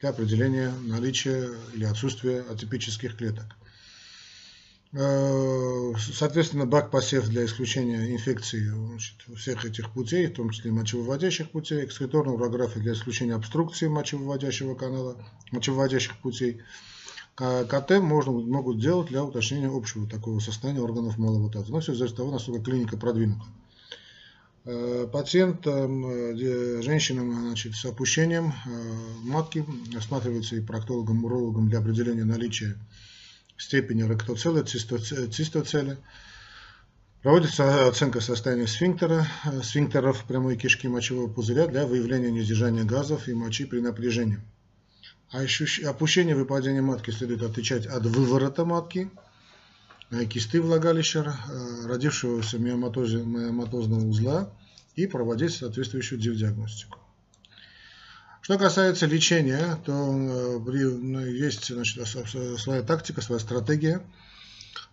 для 0.00 0.10
определения 0.10 0.72
наличия 0.82 1.50
или 1.72 1.84
отсутствия 1.84 2.40
атипических 2.40 3.16
клеток. 3.16 3.44
Э, 4.96 5.92
соответственно, 5.98 6.66
бак 6.66 6.92
посев 6.92 7.28
для 7.28 7.44
исключения 7.46 8.12
инфекций 8.12 8.68
значит, 8.68 9.16
всех 9.36 9.64
этих 9.64 9.90
путей, 9.90 10.28
в 10.28 10.34
том 10.34 10.50
числе 10.50 10.70
мочевыводящих 10.70 11.50
путей, 11.50 11.84
экскреторная 11.84 12.34
урография 12.34 12.80
для 12.80 12.92
исключения 12.92 13.34
обструкции 13.34 13.88
мочевыводящего 13.88 14.76
канала, 14.76 15.16
мочевыводящих 15.50 16.16
путей, 16.18 16.60
КТ 17.34 17.98
можно, 18.00 18.30
могут 18.30 18.78
делать 18.78 19.08
для 19.08 19.24
уточнения 19.24 19.66
общего 19.66 20.08
такого 20.08 20.38
состояния 20.38 20.80
органов 20.80 21.18
малого 21.18 21.50
таза. 21.50 21.72
Но 21.72 21.80
все 21.80 21.92
зависит 21.92 22.12
от 22.12 22.18
того, 22.18 22.30
насколько 22.30 22.62
клиника 22.62 22.96
продвинута. 22.96 23.44
Э, 24.64 25.08
пациентам, 25.12 26.06
э, 26.06 26.82
женщинам 26.82 27.48
значит, 27.48 27.74
с 27.74 27.84
опущением 27.84 28.52
матки 29.24 29.64
осматривается 29.96 30.54
и 30.54 30.60
проктологом, 30.60 31.24
урологом 31.24 31.68
для 31.68 31.80
определения 31.80 32.24
наличия 32.24 32.78
степени 33.56 34.02
ректоцели, 34.02 34.62
цистоцели. 34.62 35.98
Проводится 37.22 37.88
оценка 37.88 38.20
состояния 38.20 38.66
сфинктера, 38.66 39.26
сфинктеров 39.62 40.24
прямой 40.24 40.56
кишки 40.56 40.88
мочевого 40.88 41.32
пузыря 41.32 41.66
для 41.66 41.86
выявления 41.86 42.30
недержания 42.30 42.84
газов 42.84 43.28
и 43.28 43.34
мочи 43.34 43.64
при 43.64 43.80
напряжении. 43.80 44.40
А 45.30 45.42
опущение 45.88 46.36
выпадения 46.36 46.82
матки 46.82 47.10
следует 47.10 47.42
отличать 47.42 47.86
от 47.86 48.04
выворота 48.04 48.64
матки, 48.64 49.10
э, 50.10 50.26
кисты 50.26 50.60
влагалища, 50.60 51.34
э, 51.48 51.86
родившегося 51.86 52.58
миоматозного 52.58 54.06
узла 54.06 54.52
и 54.94 55.06
проводить 55.06 55.54
соответствующую 55.54 56.20
диагностику. 56.20 56.98
Что 58.44 58.58
касается 58.58 59.06
лечения, 59.06 59.78
то 59.86 59.92
э, 59.94 60.58
ну, 61.00 61.24
есть 61.24 61.68
значит, 61.68 62.06
своя 62.58 62.82
тактика, 62.82 63.22
своя 63.22 63.40
стратегия. 63.40 64.02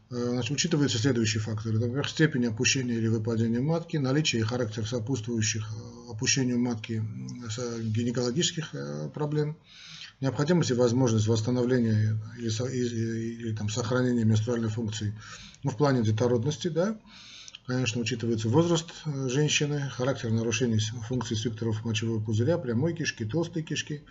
Значит, 0.09 0.51
учитываются 0.51 0.97
следующие 0.97 1.41
факторы. 1.41 1.77
Например, 1.77 2.07
степень 2.07 2.45
опущения 2.45 2.93
или 2.93 3.09
выпадения 3.09 3.59
матки, 3.59 3.97
наличие 3.97 4.41
и 4.41 4.45
характер 4.45 4.87
сопутствующих 4.87 5.67
опущению 6.09 6.59
матки 6.59 7.03
гинекологических 7.81 8.73
проблем, 9.13 9.57
необходимость 10.21 10.71
и 10.71 10.73
возможность 10.73 11.27
восстановления 11.27 12.17
или, 12.37 12.49
или, 12.71 13.33
или 13.33 13.55
там, 13.55 13.69
сохранения 13.69 14.23
менструальной 14.23 14.69
функции 14.69 15.13
ну, 15.63 15.71
в 15.71 15.77
плане 15.77 16.03
детородности, 16.03 16.69
да, 16.69 16.97
конечно, 17.71 18.01
учитывается 18.01 18.49
возраст 18.49 18.91
э, 19.05 19.29
женщины, 19.29 19.89
характер 19.89 20.29
нарушений 20.29 20.79
функций 20.79 21.37
свиктеров 21.37 21.85
мочевого 21.85 22.23
пузыря, 22.23 22.57
прямой 22.57 22.93
кишки, 22.93 23.25
толстой 23.25 23.63
кишки 23.63 24.03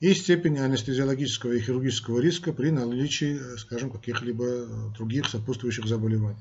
и 0.00 0.14
степень 0.14 0.58
анестезиологического 0.58 1.52
и 1.52 1.60
хирургического 1.60 2.20
риска 2.20 2.52
при 2.52 2.70
наличии, 2.70 3.38
э, 3.40 3.56
скажем, 3.58 3.90
каких-либо 3.90 4.44
э, 4.44 4.66
других 4.96 5.28
сопутствующих 5.28 5.86
заболеваний. 5.86 6.40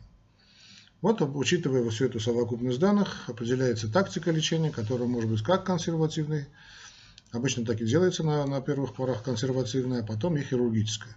Вот, 1.01 1.21
учитывая 1.21 1.87
всю 1.89 2.05
эту 2.05 2.19
совокупность 2.19 2.79
данных, 2.79 3.29
определяется 3.29 3.87
тактика 3.87 4.31
лечения, 4.31 4.71
которая 4.71 5.07
может 5.07 5.29
быть 5.29 5.43
как 5.43 5.65
консервативной, 5.65 6.47
Обычно 7.31 7.63
так 7.63 7.79
и 7.79 7.85
делается 7.85 8.23
на, 8.23 8.45
на 8.47 8.59
первых 8.59 8.95
порах 8.95 9.23
консервативная, 9.23 10.01
а 10.01 10.05
потом 10.05 10.35
и 10.37 10.41
хирургическая. 10.41 11.15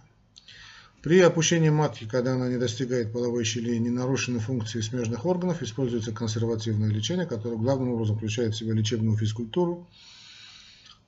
При 1.03 1.19
опущении 1.19 1.69
матки, 1.69 2.05
когда 2.05 2.33
она 2.33 2.47
не 2.47 2.57
достигает 2.57 3.11
половой 3.11 3.43
щели, 3.43 3.77
не 3.77 3.89
нарушены 3.89 4.39
функции 4.39 4.79
смежных 4.79 5.25
органов, 5.25 5.61
используется 5.61 6.13
консервативное 6.13 6.89
лечение, 6.89 7.25
которое 7.25 7.57
главным 7.57 7.91
образом 7.91 8.15
включает 8.15 8.53
в 8.53 8.57
себя 8.57 8.73
лечебную 8.73 9.17
физкультуру, 9.17 9.85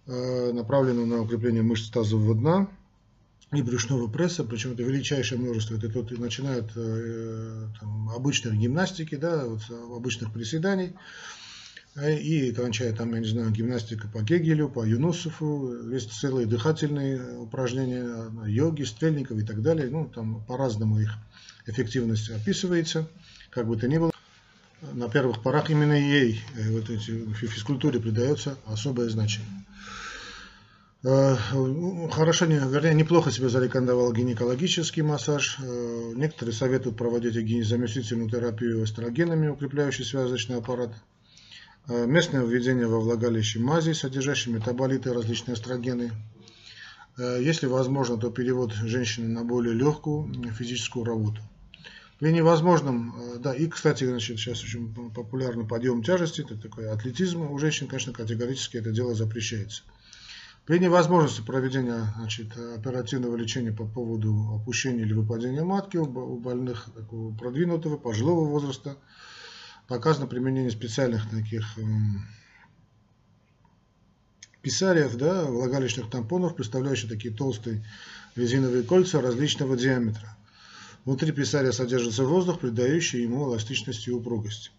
э, 0.08 0.51
направленную 0.51 1.08
на 1.08 1.21
укрепление 1.21 1.63
мышц 1.63 1.89
тазового 1.89 2.36
дна 2.36 2.67
и 3.53 3.62
брюшного 3.62 4.10
пресса, 4.10 4.43
причем 4.43 4.73
это 4.73 4.84
величайшее 4.84 5.39
множество, 5.39 5.77
это 5.77 5.88
тут 5.88 6.12
начинают 6.19 6.71
от 6.71 6.75
э, 6.75 7.67
обычных 8.13 8.55
гимнастики, 8.55 9.15
да, 9.15 9.45
вот, 9.45 9.62
обычных 9.71 10.34
приседаний, 10.34 10.91
и 11.95 12.51
кончая 12.51 12.93
там, 12.93 13.13
я 13.13 13.19
не 13.21 13.27
знаю, 13.27 13.51
гимнастика 13.51 14.08
по 14.10 14.21
Гегелю, 14.21 14.67
по 14.67 14.84
Юнусову, 14.86 15.89
есть 15.91 16.12
целые 16.12 16.45
дыхательные 16.45 17.38
упражнения, 17.38 18.31
йоги, 18.45 18.84
стрельников 18.84 19.38
и 19.38 19.43
так 19.43 19.62
далее. 19.62 19.89
Ну, 19.89 20.10
там 20.13 20.43
по-разному 20.45 20.99
их 20.99 21.12
эффективность 21.65 22.29
описывается, 22.29 23.08
как 23.49 23.67
бы 23.67 23.77
то 23.77 23.88
ни 23.88 23.97
было. 23.97 24.12
На 24.93 25.10
первых 25.10 25.41
порах 25.41 25.69
именно 25.69 25.93
ей, 25.93 26.41
э, 26.55 26.69
вот 26.71 26.89
эти, 26.89 27.34
физкультуре 27.34 27.99
придается 27.99 28.58
особое 28.65 29.10
значение. 29.10 29.65
Э, 31.03 31.36
хорошо, 32.12 32.45
вернее, 32.45 32.93
неплохо 32.93 33.31
себя 33.31 33.47
зарекомендовал 33.47 34.12
гинекологический 34.12 35.01
массаж. 35.01 35.58
Э, 35.60 36.12
некоторые 36.15 36.53
советуют 36.53 36.97
проводить 36.97 37.36
заместительную 37.65 38.29
терапию 38.29 38.84
эстрогенами, 38.84 39.47
укрепляющий 39.47 40.03
связочный 40.03 40.58
аппарат. 40.58 40.91
Э, 41.88 42.08
местное 42.08 42.43
введение 42.43 42.88
во 42.88 43.00
влагалище 43.00 43.60
мази, 43.60 43.91
содержащие 43.91 44.56
метаболиты, 44.56 45.13
различные 45.13 45.54
эстрогены. 45.54 46.12
Э, 47.17 47.39
если 47.39 47.67
возможно, 47.67 48.17
то 48.17 48.32
перевод 48.32 48.74
женщины 48.74 49.28
на 49.28 49.43
более 49.43 49.76
легкую 49.76 50.34
физическую 50.54 51.06
работу. 51.06 51.41
При 52.19 52.32
невозможном, 52.32 53.15
э, 53.15 53.38
да, 53.38 53.54
и, 53.54 53.67
кстати, 53.67 54.04
значит, 54.04 54.39
сейчас 54.39 54.63
очень 54.63 55.12
популярный 55.13 55.67
подъем 55.67 56.02
тяжести, 56.02 56.41
это 56.41 56.58
такой 56.58 56.89
атлетизм 56.89 57.52
у 57.52 57.58
женщин, 57.60 57.88
конечно, 57.88 58.13
категорически 58.13 58.78
это 58.78 58.89
дело 58.91 59.13
запрещается. 59.13 59.84
При 60.65 60.80
невозможности 60.80 61.45
проведения 61.45 62.12
значит, 62.17 62.58
оперативного 62.58 63.36
лечения 63.36 63.71
по 63.71 63.86
поводу 63.86 64.56
опущения 64.56 65.04
или 65.04 65.13
выпадения 65.13 65.63
матки 65.63 65.98
у 65.98 66.39
больных 66.39 66.89
такого 66.95 67.36
продвинутого 67.36 67.98
пожилого 67.98 68.45
возраста, 68.45 68.98
показано 69.88 70.28
применение 70.28 70.71
специальных 70.71 71.30
таких 71.30 71.78
эм, 71.78 72.26
писариев, 74.62 75.15
да, 75.15 75.45
влагалищных 75.45 76.10
тампонов, 76.10 76.56
представляющих 76.56 77.10
такие 77.10 77.34
толстые 77.34 77.86
резиновые 78.36 78.84
кольца 78.84 79.21
различного 79.21 79.78
диаметра. 79.78 80.36
Внутри 81.06 81.32
писария 81.32 81.71
содержится 81.71 82.26
воздух, 82.26 82.60
придающий 82.60 83.21
ему 83.21 83.48
эластичность 83.48 84.08
и 84.08 84.12
упругость. 84.12 84.71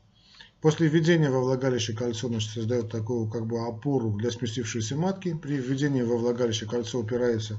После 0.61 0.89
введения 0.89 1.31
во 1.31 1.41
влагалище 1.41 1.93
кольцо 1.93 2.27
значит, 2.27 2.51
создает 2.51 2.91
такую 2.91 3.29
как 3.29 3.47
бы 3.47 3.65
опору 3.65 4.11
для 4.17 4.33
сместившейся 4.33 4.97
матки. 4.97 5.35
При 5.35 5.59
введении 5.59 6.03
во 6.03 6.17
влагалище 6.17 6.67
кольцо 6.67 6.99
упирается 6.99 7.59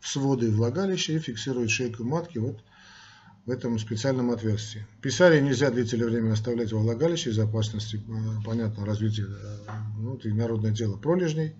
в 0.00 0.08
своды 0.08 0.50
влагалища 0.50 1.12
и 1.12 1.18
фиксирует 1.20 1.70
шейку 1.70 2.02
матки 2.02 2.38
вот 2.38 2.58
в 3.48 3.50
этом 3.50 3.78
специальном 3.78 4.30
отверстии. 4.30 4.86
Писарий 5.00 5.40
нельзя 5.40 5.70
длительное 5.70 6.08
время 6.08 6.32
оставлять 6.32 6.70
во 6.70 6.80
влагалище 6.80 7.30
из-за 7.30 7.44
опасности, 7.44 7.96
э, 7.96 8.42
понятно, 8.44 8.84
развития 8.84 9.24
э, 9.24 9.72
ну, 9.96 10.20
народное 10.22 10.70
дело 10.70 10.98
пролежней. 10.98 11.54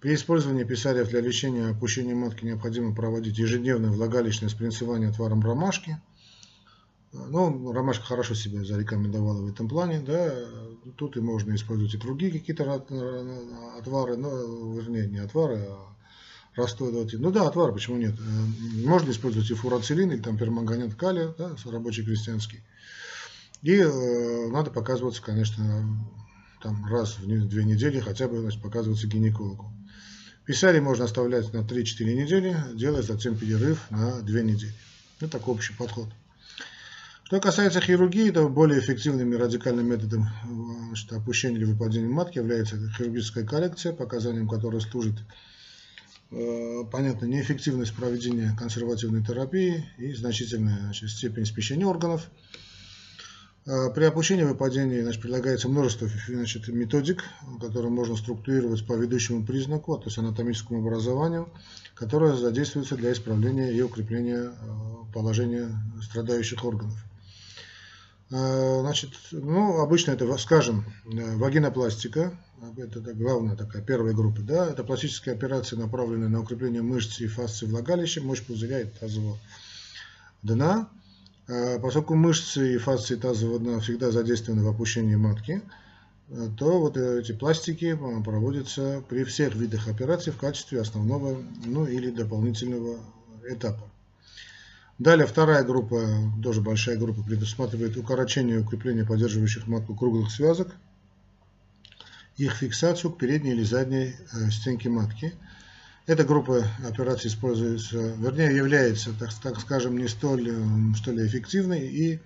При 0.00 0.14
использовании 0.14 0.64
писариев 0.64 1.10
для 1.10 1.20
лечения 1.20 1.68
опущения 1.68 2.14
матки 2.14 2.46
необходимо 2.46 2.94
проводить 2.94 3.36
ежедневное 3.36 3.90
влагалищное 3.90 4.48
спринцевание 4.48 5.10
отваром 5.10 5.42
ромашки. 5.42 6.00
Э, 7.12 7.18
ну, 7.28 7.70
ромашка 7.70 8.06
хорошо 8.06 8.34
себя 8.34 8.64
зарекомендовала 8.64 9.42
в 9.42 9.48
этом 9.52 9.68
плане, 9.68 10.00
да, 10.00 10.34
тут 10.96 11.18
и 11.18 11.20
можно 11.20 11.54
использовать 11.54 11.92
и 11.92 11.98
другие 11.98 12.32
какие-то 12.32 12.64
отвары, 13.76 14.16
но, 14.16 14.72
вернее, 14.72 15.06
не 15.06 15.18
отвары, 15.18 15.66
а 15.68 15.97
расстойный 16.58 17.08
Ну 17.18 17.30
да, 17.30 17.46
отвар, 17.46 17.72
почему 17.72 17.96
нет? 17.96 18.14
Э, 18.18 18.84
можно 18.86 19.10
использовать 19.10 19.50
и 19.50 19.54
фурацилин, 19.54 20.10
или 20.10 20.20
там 20.20 20.36
перманганат 20.36 20.94
калия, 20.94 21.34
да, 21.38 21.56
рабочий 21.64 22.04
крестьянский. 22.04 22.62
И 23.62 23.74
э, 23.74 24.48
надо 24.48 24.70
показываться, 24.70 25.22
конечно, 25.22 25.64
там 26.62 26.84
раз 26.86 27.18
в 27.18 27.48
две 27.48 27.64
недели 27.64 28.00
хотя 28.00 28.28
бы 28.28 28.40
значит, 28.40 28.60
показываться 28.60 29.06
гинекологу. 29.06 29.72
Писали 30.44 30.80
можно 30.80 31.04
оставлять 31.04 31.52
на 31.52 31.58
3-4 31.58 32.14
недели, 32.14 32.56
делая 32.74 33.02
затем 33.02 33.36
перерыв 33.36 33.90
на 33.90 34.20
2 34.22 34.40
недели. 34.40 34.74
Это 35.20 35.32
такой 35.32 35.54
общий 35.54 35.74
подход. 35.74 36.08
Что 37.24 37.40
касается 37.40 37.80
хирургии, 37.82 38.30
то 38.30 38.48
более 38.48 38.80
эффективным 38.80 39.34
и 39.34 39.36
радикальным 39.36 39.86
методом 39.86 40.28
значит, 40.88 41.12
опущения 41.12 41.58
или 41.58 41.64
выпадения 41.64 42.08
матки 42.08 42.38
является 42.38 42.76
хирургическая 42.96 43.44
коррекция, 43.44 43.92
показанием 43.92 44.48
которой 44.48 44.80
служит 44.80 45.18
э, 45.18 45.22
понятно, 46.30 47.26
неэффективность 47.26 47.94
проведения 47.94 48.54
консервативной 48.58 49.24
терапии 49.24 49.84
и 49.98 50.12
значительная 50.12 50.78
значит, 50.80 51.10
степень 51.10 51.46
смещения 51.46 51.86
органов– 51.86 52.28
а, 53.68 53.90
при 53.90 54.04
опущении 54.04 54.44
выпадения 54.44 55.02
значит, 55.02 55.20
предлагается 55.20 55.68
множество 55.68 56.08
значит, 56.26 56.68
методик, 56.68 57.22
которые 57.60 57.90
можно 57.90 58.16
структурировать 58.16 58.86
по 58.86 58.94
ведущему 58.94 59.44
признаку, 59.44 59.96
то 59.98 60.04
есть 60.06 60.16
анатомическому 60.16 60.80
образованию, 60.80 61.50
которое 61.94 62.34
задействуется 62.34 62.96
для 62.96 63.12
исправления 63.12 63.70
и 63.72 63.82
укрепления 63.82 64.52
а, 64.52 65.04
положения 65.12 65.70
страдающих 66.02 66.64
органов. 66.64 66.96
А, 68.30 68.80
значит, 68.80 69.10
ну, 69.32 69.80
обычно 69.80 70.12
это, 70.12 70.36
скажем, 70.36 70.84
вагинопластика, 71.04 72.38
это 72.76 73.00
главная 73.14 73.56
такая 73.56 73.82
первая 73.82 74.12
группа, 74.12 74.42
да, 74.42 74.66
это 74.66 74.84
пластические 74.84 75.34
операции, 75.34 75.76
направленные 75.76 76.28
на 76.28 76.40
укрепление 76.40 76.82
мышц 76.82 77.20
и 77.20 77.26
фасции 77.26 77.66
влагалища, 77.66 78.20
мощь 78.20 78.42
пузыря 78.42 78.80
и 78.80 78.84
тазового 78.84 79.38
дна, 80.42 80.90
а, 81.48 81.78
поскольку 81.78 82.14
мышцы 82.14 82.74
и 82.74 82.78
фасции 82.78 83.16
тазового 83.16 83.58
дна 83.58 83.80
всегда 83.80 84.10
задействованы 84.10 84.62
в 84.62 84.68
опущении 84.68 85.16
матки, 85.16 85.62
э, 86.28 86.48
то 86.58 86.78
вот 86.80 86.98
эти 86.98 87.32
пластики 87.32 87.98
проводятся 88.22 89.02
при 89.08 89.24
всех 89.24 89.54
видах 89.54 89.88
операций 89.88 90.32
в 90.32 90.36
качестве 90.36 90.82
основного 90.82 91.42
ну, 91.64 91.86
или 91.86 92.10
дополнительного 92.10 92.98
этапа. 93.48 93.90
Далее 94.98 95.26
вторая 95.26 95.62
группа, 95.62 96.08
тоже 96.42 96.60
большая 96.60 96.96
группа, 96.96 97.22
предусматривает 97.22 97.96
укорочение 97.96 98.56
и 98.56 98.60
укрепление 98.60 99.04
поддерживающих 99.04 99.66
матку 99.68 99.94
круглых 99.94 100.30
связок, 100.30 100.74
их 102.36 102.54
фиксацию 102.54 103.12
к 103.12 103.18
передней 103.18 103.52
или 103.52 103.62
задней 103.62 104.14
э, 104.32 104.50
стенке 104.50 104.88
матки– 104.88 105.34
эта 106.08 106.24
группа 106.24 106.66
операций 106.86 107.28
используется, 107.28 107.98
вернее, 107.98 108.56
является, 108.56 109.12
так, 109.12 109.28
так 109.42 109.60
скажем, 109.60 109.98
не 109.98 110.08
столь, 110.08 110.50
что 110.94 111.12
ли, 111.12 111.26
эффективной 111.26 111.86
и 111.86 112.18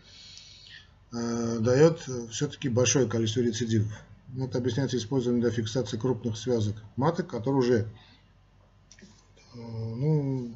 э, 1.12 1.58
дает 1.58 2.08
все-таки 2.30 2.68
большое 2.68 3.08
количество 3.08 3.40
рецидивов. 3.40 3.92
Это 4.38 4.58
объясняется 4.58 4.96
использованием 4.96 5.42
для 5.42 5.50
фиксации 5.50 5.96
крупных 5.96 6.36
связок 6.36 6.76
маток, 6.94 7.26
которые 7.26 7.58
уже 7.58 7.78
э, 7.80 9.56
ну, 9.56 10.54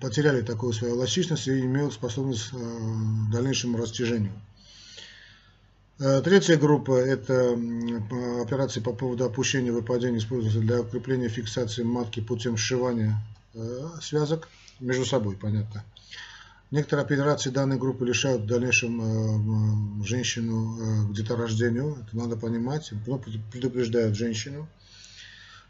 потеряли 0.00 0.42
такую 0.42 0.72
свою 0.72 0.96
эластичность 0.96 1.48
и 1.48 1.60
имеют 1.60 1.92
способность 1.92 2.50
э, 2.52 2.56
к 2.56 3.30
дальнейшему 3.30 3.78
растяжению. 3.78 4.32
Э, 5.98 6.22
третья 6.22 6.56
группа– 6.56 6.92
это 6.98 7.52
операции 8.42 8.80
по 8.80 8.92
поводу 8.92 9.24
опущения 9.24 9.68
и 9.68 9.72
выпадения 9.72 10.18
используются 10.18 10.60
для 10.60 10.80
укрепления 10.80 11.28
фиксации 11.28 11.82
матки 11.82 12.20
путем 12.20 12.56
сшивания 12.56 13.16
э, 13.54 13.88
связок 14.00 14.48
между 14.80 15.04
собой, 15.04 15.36
понятно. 15.36 15.84
Некоторые 16.70 17.04
операции 17.04 17.50
данной 17.50 17.76
группы 17.76 18.06
лишают 18.06 18.42
в 18.42 18.46
дальнейшем 18.46 20.02
женщину 20.06 21.06
к 21.06 21.12
деторождению, 21.12 21.98
это 22.00 22.16
надо 22.16 22.38
понимать, 22.38 22.90
но 23.06 23.18
предупреждают 23.18 24.16
женщину. 24.16 24.66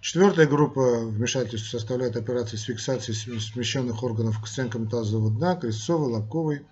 Четвертая 0.02 0.46
группа 0.46 1.06
вмешательств 1.06 1.70
составляет 1.70 2.16
операции 2.16 2.56
с 2.56 2.64
фиксацией 2.64 3.16
смещенных 3.40 4.02
органов 4.02 4.42
к 4.42 4.46
стенкам 4.46 4.86
тазового 4.86 5.30
дна, 5.30 5.56
крестцовой, 5.56 6.12
лобковой, 6.12 6.66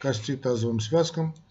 кости 0.00 0.36
тазовым 0.36 0.80
связкам– 0.80 1.36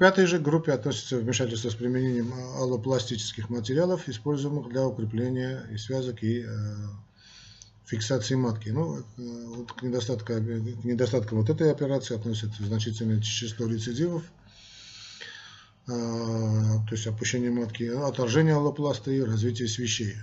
пятой 0.00 0.24
же 0.24 0.38
группе 0.38 0.72
относится 0.72 1.18
вмешательство 1.18 1.68
с 1.68 1.74
применением 1.74 2.32
аллопластических 2.56 3.50
материалов, 3.50 4.08
используемых 4.08 4.70
для 4.70 4.86
укрепления 4.86 5.66
и 5.70 5.76
связок 5.76 6.22
и 6.22 6.42
э, 6.42 6.48
фиксации 7.84 8.34
матки. 8.34 8.70
Ну, 8.70 9.00
э, 9.00 9.02
вот 9.18 9.72
к, 9.74 9.82
недостатку, 9.82 10.32
к 10.32 10.84
недостаткам 10.84 11.40
вот 11.40 11.50
этой 11.50 11.70
операции 11.70 12.16
относится 12.16 12.64
значительное 12.64 13.20
число 13.20 13.66
рецидивов, 13.66 14.22
то 15.90 16.88
есть 16.92 17.06
опущение 17.06 17.50
матки, 17.50 17.84
отторжение 17.84 18.54
аллопласта 18.54 19.10
и 19.10 19.20
развитие 19.20 19.68
свищей. 19.68 20.16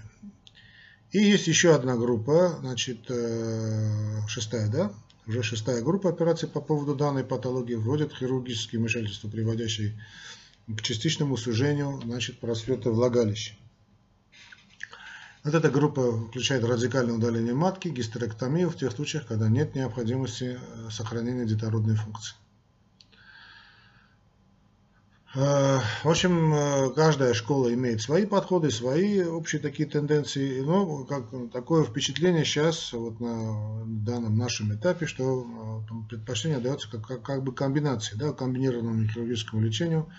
И 1.12 1.20
есть 1.20 1.48
еще 1.48 1.74
одна 1.74 1.96
группа, 1.96 2.58
значит, 2.60 3.10
э, 3.10 4.22
шестая, 4.28 4.70
да, 4.70 4.92
уже 5.26 5.42
шестая 5.44 5.82
группа 5.82 6.10
операций 6.10 6.50
по 6.50 6.62
поводу 6.62 6.96
данной 6.96 7.24
патологии 7.24 7.76
вводят 7.76 8.14
хирургические 8.14 8.80
вмешательства, 8.80 9.30
приводящие 9.30 10.02
к 10.68 10.82
частичному 10.82 11.38
сужению 11.38 12.02
значит, 12.04 12.40
просвета 12.40 12.92
влагалища. 12.92 13.56
Вот 15.44 15.54
эта 15.54 15.70
группа 15.70 16.28
включает 16.28 16.66
радикальное 16.66 17.16
удаление 17.16 17.54
матки, 17.54 17.88
гистерэктомию 17.88 18.70
в 18.70 18.76
тех 18.76 18.92
случаях, 18.92 19.28
когда 19.28 19.48
нет 19.48 19.76
необходимости 19.76 20.60
э, 20.60 20.90
сохранения 20.92 21.46
детородной 21.46 21.96
функции. 21.96 22.36
Э, 25.40 25.82
в 26.04 26.10
общем, 26.10 26.52
э, 26.52 26.90
каждая 26.96 27.36
школа 27.36 27.72
имеет 27.72 28.02
свои 28.02 28.26
подходы, 28.26 28.72
свои 28.72 29.22
общие 29.22 29.62
такие 29.62 29.88
тенденции. 29.88 30.62
Но 30.62 31.04
как, 31.04 31.26
такое 31.54 31.84
впечатление 31.84 32.44
сейчас 32.44 32.92
вот 32.92 33.20
на 33.20 33.86
данном 33.86 34.36
нашем 34.36 34.74
этапе, 34.74 35.06
что 35.06 35.86
э, 35.92 36.10
предпочтение 36.10 36.58
дается 36.58 36.90
как, 36.90 37.06
как, 37.06 37.22
как 37.22 37.44
бы 37.44 37.54
комбинации, 37.54 38.16
да, 38.16 38.34
комбинированному 38.34 39.08
хирургическому 39.08 39.62
лечению, 39.62 40.10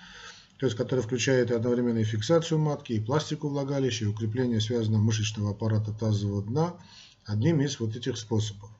то 0.59 0.67
есть 0.67 0.79
которое 0.79 1.03
включает 1.03 1.51
одновременно 1.51 1.99
и 1.99 2.05
фиксацию 2.05 2.61
матки, 2.61 2.93
и 2.93 3.01
пластику 3.01 3.49
влагалища, 3.49 4.05
и 4.05 4.09
укрепление 4.09 4.61
связанного 4.61 5.03
мышечного 5.03 5.51
аппарата 5.51 5.93
тазового 5.93 6.43
дна 6.43 6.75
одним 7.27 7.61
из 7.61 7.81
вот 7.81 7.97
этих 7.97 8.19
способов. 8.19 8.71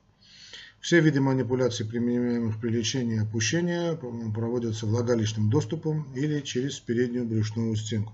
Все 0.81 1.01
виды 1.01 1.19
манипуляций, 1.19 1.85
применяемых 1.85 2.59
при 2.59 2.69
лечении 2.69 3.21
опущения, 3.21 3.95
проводятся 3.95 4.85
влагалищным 4.85 5.49
доступом 5.49 6.11
или 6.15 6.39
через 6.39 6.79
переднюю 6.79 7.25
брюшную 7.25 7.75
стенку. 7.75 8.13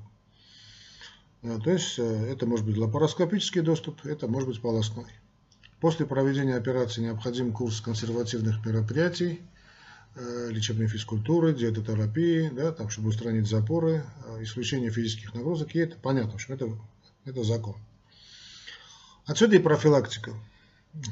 А, 1.43 1.60
то 1.60 1.69
есть 1.69 1.99
э, 1.99 2.04
это 2.32 2.47
может 2.47 2.65
быть 2.65 2.78
лапароскопический 2.78 3.62
доступ, 3.62 4.04
это 4.06 4.28
может 4.28 4.49
быть 4.49 4.62
полостной. 4.62 5.06
После 5.80 6.08
проведения 6.08 6.56
операции 6.56 7.01
необходим 7.01 7.51
курс 7.54 7.82
консервативных 7.82 8.65
мероприятий, 8.65 9.41
э, 10.15 10.47
лечебной 10.49 10.88
физкультуры, 10.88 11.54
диетотерапии, 11.54 12.49
да, 12.49 12.71
там, 12.71 12.89
чтобы 12.89 13.10
устранить 13.10 13.47
запоры, 13.47 14.04
э, 14.25 14.41
исключение 14.41 14.89
физических 14.89 15.36
нагрузок, 15.36 15.75
и 15.75 15.80
это 15.80 15.97
понятно, 15.97 16.34
общем, 16.34 16.56
это, 16.56 16.75
это 17.25 17.43
закон. 17.43 17.75
Отсюда 19.28 19.56
и 19.58 19.60
профилактика. 19.60 20.34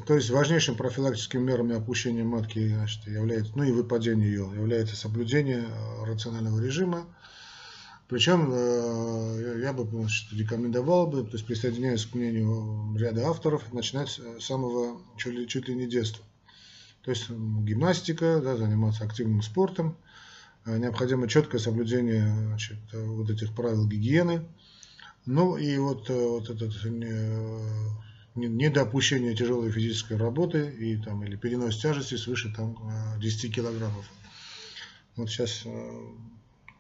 То 0.06 0.16
есть 0.16 0.30
важнейшим 0.30 0.76
профилактическим 0.76 1.44
мерами 1.44 1.76
опущения 1.76 2.24
матки 2.24 2.70
значит, 2.70 3.06
является, 3.06 3.52
ну 3.56 3.64
и 3.64 3.72
выпадения 3.72 4.28
ее, 4.28 4.50
является 4.56 4.96
соблюдение 4.96 5.66
э, 5.68 6.06
рационального 6.06 6.62
режима. 6.62 7.06
Причем 8.08 8.50
э, 8.54 9.62
я 9.62 9.74
бы 9.74 9.86
значит, 9.86 10.32
рекомендовал 10.32 11.08
бы, 11.08 11.24
то 11.24 11.34
есть 11.34 11.46
присоединяюсь 11.46 12.06
к 12.06 12.16
мнению 12.16 12.96
ряда 12.98 13.28
авторов, 13.28 13.74
начинать 13.74 14.10
с 14.10 14.46
самого 14.46 15.02
чуть 15.18 15.34
ли, 15.34 15.48
чуть 15.48 15.68
ли 15.68 15.76
не 15.76 15.88
детства. 15.88 16.24
То 17.04 17.12
есть 17.12 17.30
гимнастика, 17.30 18.40
да, 18.42 18.56
заниматься 18.56 19.04
активным 19.04 19.42
спортом, 19.42 19.98
э, 20.66 20.78
необходимо 20.78 21.28
четкое 21.28 21.60
соблюдение 21.60 22.34
значит, 22.48 22.78
вот 22.94 23.30
этих 23.30 23.54
правил 23.54 23.86
гигиены. 23.86 24.46
Ну 25.26 25.58
и 25.58 25.78
вот, 25.78 26.08
вот 26.10 26.50
этот 26.50 26.74
недопущение 28.36 29.36
тяжелой 29.36 29.72
физической 29.72 30.18
работы 30.18 30.70
и, 30.70 30.98
там, 30.98 31.24
или 31.24 31.36
перенос 31.36 31.78
тяжести 31.78 32.16
свыше 32.16 32.54
там, 32.56 32.78
10 33.20 33.46
э, 33.46 33.48
килограммов. 33.50 34.06
Вот 35.16 35.30
сейчас 35.30 35.62
э, 35.66 36.02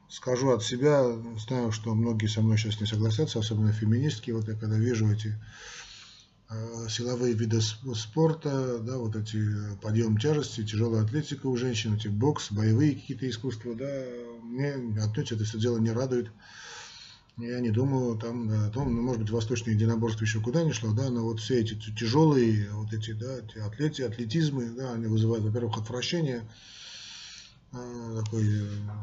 скажу 0.09 0.51
от 0.51 0.63
себя, 0.63 1.03
знаю, 1.47 1.71
что 1.71 1.93
многие 1.93 2.27
со 2.27 2.41
мной 2.41 2.57
сейчас 2.57 2.79
не 2.79 2.87
согласятся, 2.87 3.39
особенно 3.39 3.71
феминистки, 3.71 4.31
вот 4.31 4.47
я 4.47 4.55
когда 4.55 4.77
вижу 4.77 5.11
эти 5.11 5.35
э, 6.49 6.87
силовые 6.89 7.33
виды 7.33 7.61
спорта, 7.61 8.79
да, 8.79 8.97
вот 8.97 9.15
эти 9.15 9.39
подъем 9.81 10.17
тяжести, 10.17 10.65
тяжелая 10.65 11.03
атлетика 11.03 11.45
у 11.45 11.55
женщин, 11.55 11.95
эти 11.95 12.07
бокс, 12.07 12.51
боевые 12.51 12.95
какие-то 12.95 13.29
искусства, 13.29 13.75
да, 13.75 13.85
мне 14.41 14.73
отнюдь 15.01 15.31
это 15.31 15.43
все 15.43 15.59
дело 15.59 15.77
не 15.77 15.91
радует. 15.91 16.31
Я 17.37 17.59
не 17.61 17.71
думаю, 17.71 18.15
там, 18.17 18.47
да, 18.47 18.69
там, 18.69 18.95
ну, 18.95 19.01
может 19.01 19.21
быть, 19.21 19.31
восточное 19.31 19.73
единоборство 19.73 20.23
еще 20.23 20.39
куда 20.39 20.63
не 20.63 20.71
шло, 20.71 20.93
да, 20.93 21.09
но 21.09 21.23
вот 21.23 21.39
все 21.39 21.59
эти 21.59 21.73
тяжелые, 21.73 22.69
вот 22.71 22.93
эти, 22.93 23.11
да, 23.11 23.39
эти 23.39 23.57
атлети, 23.57 24.03
атлетизмы, 24.03 24.69
да, 24.69 24.93
они 24.93 25.07
вызывают, 25.07 25.43
во-первых, 25.43 25.79
отвращение, 25.79 26.47
а, 27.71 28.21
такой, 28.21 28.45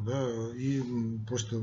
да, 0.07 0.29
и 0.55 0.81
просто 1.27 1.61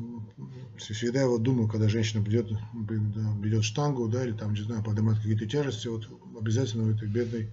всегда 0.78 1.26
вот 1.28 1.42
думаю, 1.44 1.70
когда 1.70 1.88
женщина 1.88 2.22
берет, 2.22 2.52
берет 2.74 3.64
штангу, 3.64 4.10
да, 4.10 4.26
или 4.26 4.34
там, 4.34 4.54
не 4.54 4.62
знаю, 4.62 4.84
поднимает 4.84 5.20
какие-то 5.20 5.46
тяжести, 5.46 5.88
вот 5.88 6.06
обязательно 6.38 6.84
у 6.84 6.92
этой 6.92 7.08
бедной 7.08 7.50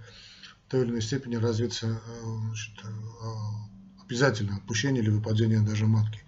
в 0.66 0.70
той 0.70 0.83
или 0.83 0.90
иной 0.90 1.03
степени 1.03 1.37
развиться 1.37 2.00
а, 2.05 2.38
значит, 2.48 2.74
а, 2.83 4.05
обязательно 4.05 4.57
опущение 4.57 5.05
или 5.05 5.11
выпадение 5.11 5.61
даже 5.61 5.87
матки. 5.87 6.23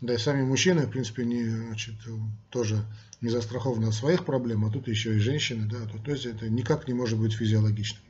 Да 0.00 0.14
и 0.14 0.18
сами 0.18 0.42
мужчины, 0.42 0.86
в 0.86 0.90
принципе, 0.90 1.24
не, 1.24 1.44
значит, 1.44 1.94
тоже 2.50 2.84
не 3.20 3.30
застрахованы 3.30 3.86
от 3.86 3.94
своих 3.94 4.24
проблем, 4.24 4.64
а 4.64 4.70
тут 4.70 4.86
еще 4.86 5.16
и 5.16 5.18
женщины, 5.18 5.68
да, 5.68 5.86
то, 5.86 5.98
то 5.98 6.12
есть 6.12 6.24
это 6.24 6.48
никак 6.48 6.86
не 6.86 6.94
может 6.94 7.18
быть 7.18 7.32
физиологичным. 7.32 8.02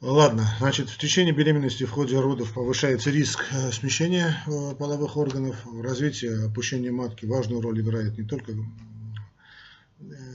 Ладно, 0.00 0.46
значит, 0.58 0.90
в 0.90 0.98
течение 0.98 1.32
беременности 1.32 1.84
в 1.84 1.90
ходе 1.90 2.20
родов 2.20 2.52
повышается 2.52 3.10
риск 3.10 3.46
э, 3.50 3.72
смещения 3.72 4.36
э, 4.46 4.74
половых 4.74 5.16
органов, 5.16 5.56
в 5.64 5.80
развитии 5.80 6.46
опущения 6.46 6.92
матки 6.92 7.24
важную 7.24 7.62
роль 7.62 7.80
играет 7.80 8.18
не 8.18 8.24
только, 8.24 8.52
э, 8.52 8.56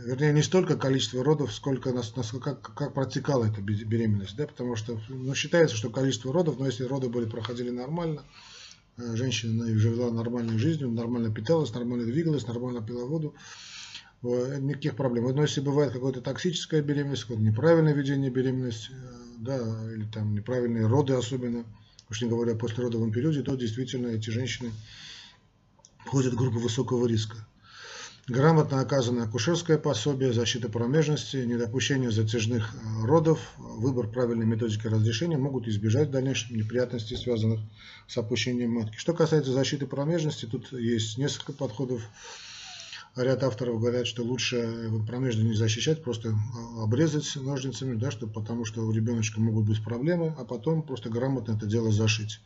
вернее, 0.06 0.34
не 0.34 0.42
столько 0.42 0.78
количество 0.78 1.24
родов, 1.24 1.54
сколько 1.54 1.92
насколько, 1.92 2.56
как, 2.56 2.74
как 2.74 2.94
протекала 2.96 3.46
эта 3.46 3.62
беременность, 3.62 4.36
да, 4.36 4.48
потому 4.48 4.76
что 4.76 5.00
ну, 5.10 5.36
считается, 5.36 5.76
что 5.76 5.92
количество 5.92 6.34
родов, 6.34 6.58
но 6.58 6.66
если 6.66 6.86
роды 6.86 7.10
были 7.10 7.26
проходили 7.26 7.70
нормально, 7.70 8.24
женщина 8.98 9.66
жила 9.78 10.12
нормальной 10.12 10.58
жизнью, 10.58 10.92
нормально 10.92 11.34
питалась, 11.34 11.74
нормально 11.74 12.06
двигалась, 12.06 12.48
нормально 12.48 12.86
пила 12.86 13.06
воду, 13.06 13.36
никаких 14.22 14.96
проблем. 14.96 15.34
Но 15.36 15.42
если 15.42 15.62
бывает 15.62 15.94
какое-то 15.94 16.22
токсическая 16.22 16.82
беременность, 16.82 17.24
какое-то 17.24 17.44
неправильное 17.44 17.94
ведение 17.94 18.30
беременности, 18.30 18.92
да, 19.40 19.58
или 19.94 20.06
там 20.06 20.36
неправильные 20.36 20.88
роды 20.88 21.14
особенно, 21.14 21.66
уж 22.10 22.22
не 22.22 22.30
говоря 22.30 22.54
о 22.54 22.58
послеродовом 22.58 23.12
периоде, 23.12 23.42
то 23.42 23.56
действительно 23.56 24.08
эти 24.08 24.30
женщины 24.30 24.72
входят 26.06 26.34
в 26.34 26.38
группу 26.38 26.60
высокого 26.60 27.08
риска. 27.08 27.48
Грамотно 28.28 28.80
оказанное 28.80 29.24
акушерское 29.24 29.80
пособие, 29.80 30.32
защита 30.32 30.70
промежности, 30.70 31.38
недопущение 31.38 32.12
затяжных 32.12 32.74
э, 32.74 33.06
родов, 33.06 33.40
выбор 33.58 34.08
правильной 34.08 34.46
методики 34.46 34.86
разрешения 34.86 35.38
могут 35.38 35.68
избежать 35.68 36.10
в 36.10 36.12
дальнейшем 36.12 36.56
неприятностей, 36.56 37.16
связанных 37.16 37.60
с 38.08 38.18
опущением 38.18 38.74
матки. 38.74 38.96
Что 38.98 39.14
касается 39.14 39.52
защиты 39.52 39.88
промежности, 39.88 40.46
тут 40.46 40.72
есть 40.72 41.18
несколько 41.18 41.52
подходов 41.52 42.04
ряд 43.16 43.44
авторов 43.44 43.80
говорят, 43.80 44.08
что 44.08 44.24
лучше 44.24 44.88
вот 44.90 45.08
промежность 45.08 45.48
не 45.48 45.56
защищать, 45.56 46.04
просто 46.04 46.34
обрезать 46.78 47.36
ножницами, 47.36 47.96
да, 47.96 48.12
что, 48.12 48.28
потому 48.28 48.66
что 48.66 48.86
у 48.86 48.92
ребеночка 48.92 49.42
могут 49.42 49.66
быть 49.66 49.84
проблемы, 49.84 50.34
а 50.38 50.46
потом 50.46 50.84
просто 50.84 51.10
грамотно 51.10 51.54
это 51.54 51.66
дело 51.66 51.92
зашить. 51.92 52.40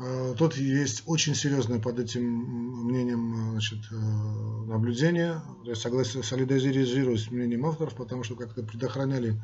А, 0.00 0.34
тут 0.34 0.56
есть 0.56 1.02
очень 1.06 1.34
серьезное 1.34 1.78
под 1.78 2.00
этим 2.00 2.24
мнением 2.24 3.52
значит, 3.52 3.78
э, 3.90 3.94
наблюдение. 3.94 5.42
Я 5.64 5.74
согласен, 5.74 6.22
солидаризируюсь 6.22 7.26
с 7.26 7.30
мнением 7.30 7.66
авторов, 7.66 7.94
потому 7.94 8.24
что 8.24 8.34
как-то 8.34 8.62
предохраняли 8.62 9.40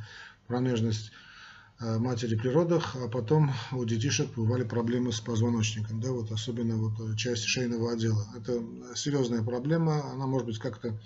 промежность 0.47 1.12
Э, 1.79 1.99
матери 1.99 2.37
при 2.37 2.49
родах, 2.49 2.97
а 2.97 3.07
потом 3.07 3.53
у 3.71 3.85
детишек 3.85 4.31
бывали 4.35 4.64
проблемы 4.64 5.12
с 5.12 5.21
позвоночником, 5.21 6.01
да, 6.01 6.11
вот 6.11 6.33
особенно 6.33 6.77
вот 6.77 6.99
э, 7.01 7.14
часть 7.16 7.45
шейного 7.45 7.92
отдела. 7.92 8.27
Это 8.35 8.62
серьезная 8.95 9.42
проблема, 9.42 10.11
она 10.11 10.27
может 10.27 10.47
быть 10.47 10.59
как-то 10.59 10.99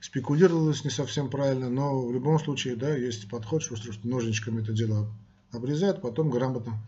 спекулировалась 0.00 0.82
не 0.82 0.88
совсем 0.88 1.28
правильно, 1.28 1.68
но 1.68 2.00
в 2.06 2.10
любом 2.10 2.38
случае, 2.38 2.74
да, 2.74 2.96
есть 2.96 3.28
подход, 3.28 3.62
что, 3.62 3.76
что 3.76 3.92
ножничками 4.02 4.62
это 4.62 4.72
дело 4.72 5.12
обрезают, 5.52 6.00
потом 6.00 6.30
грамотно, 6.30 6.82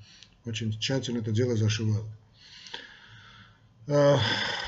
очень 0.47 0.79
тщательно 0.79 1.19
это 1.19 1.33
дело 1.33 1.57
зашивают. 1.57 2.05
Э, 3.89 4.17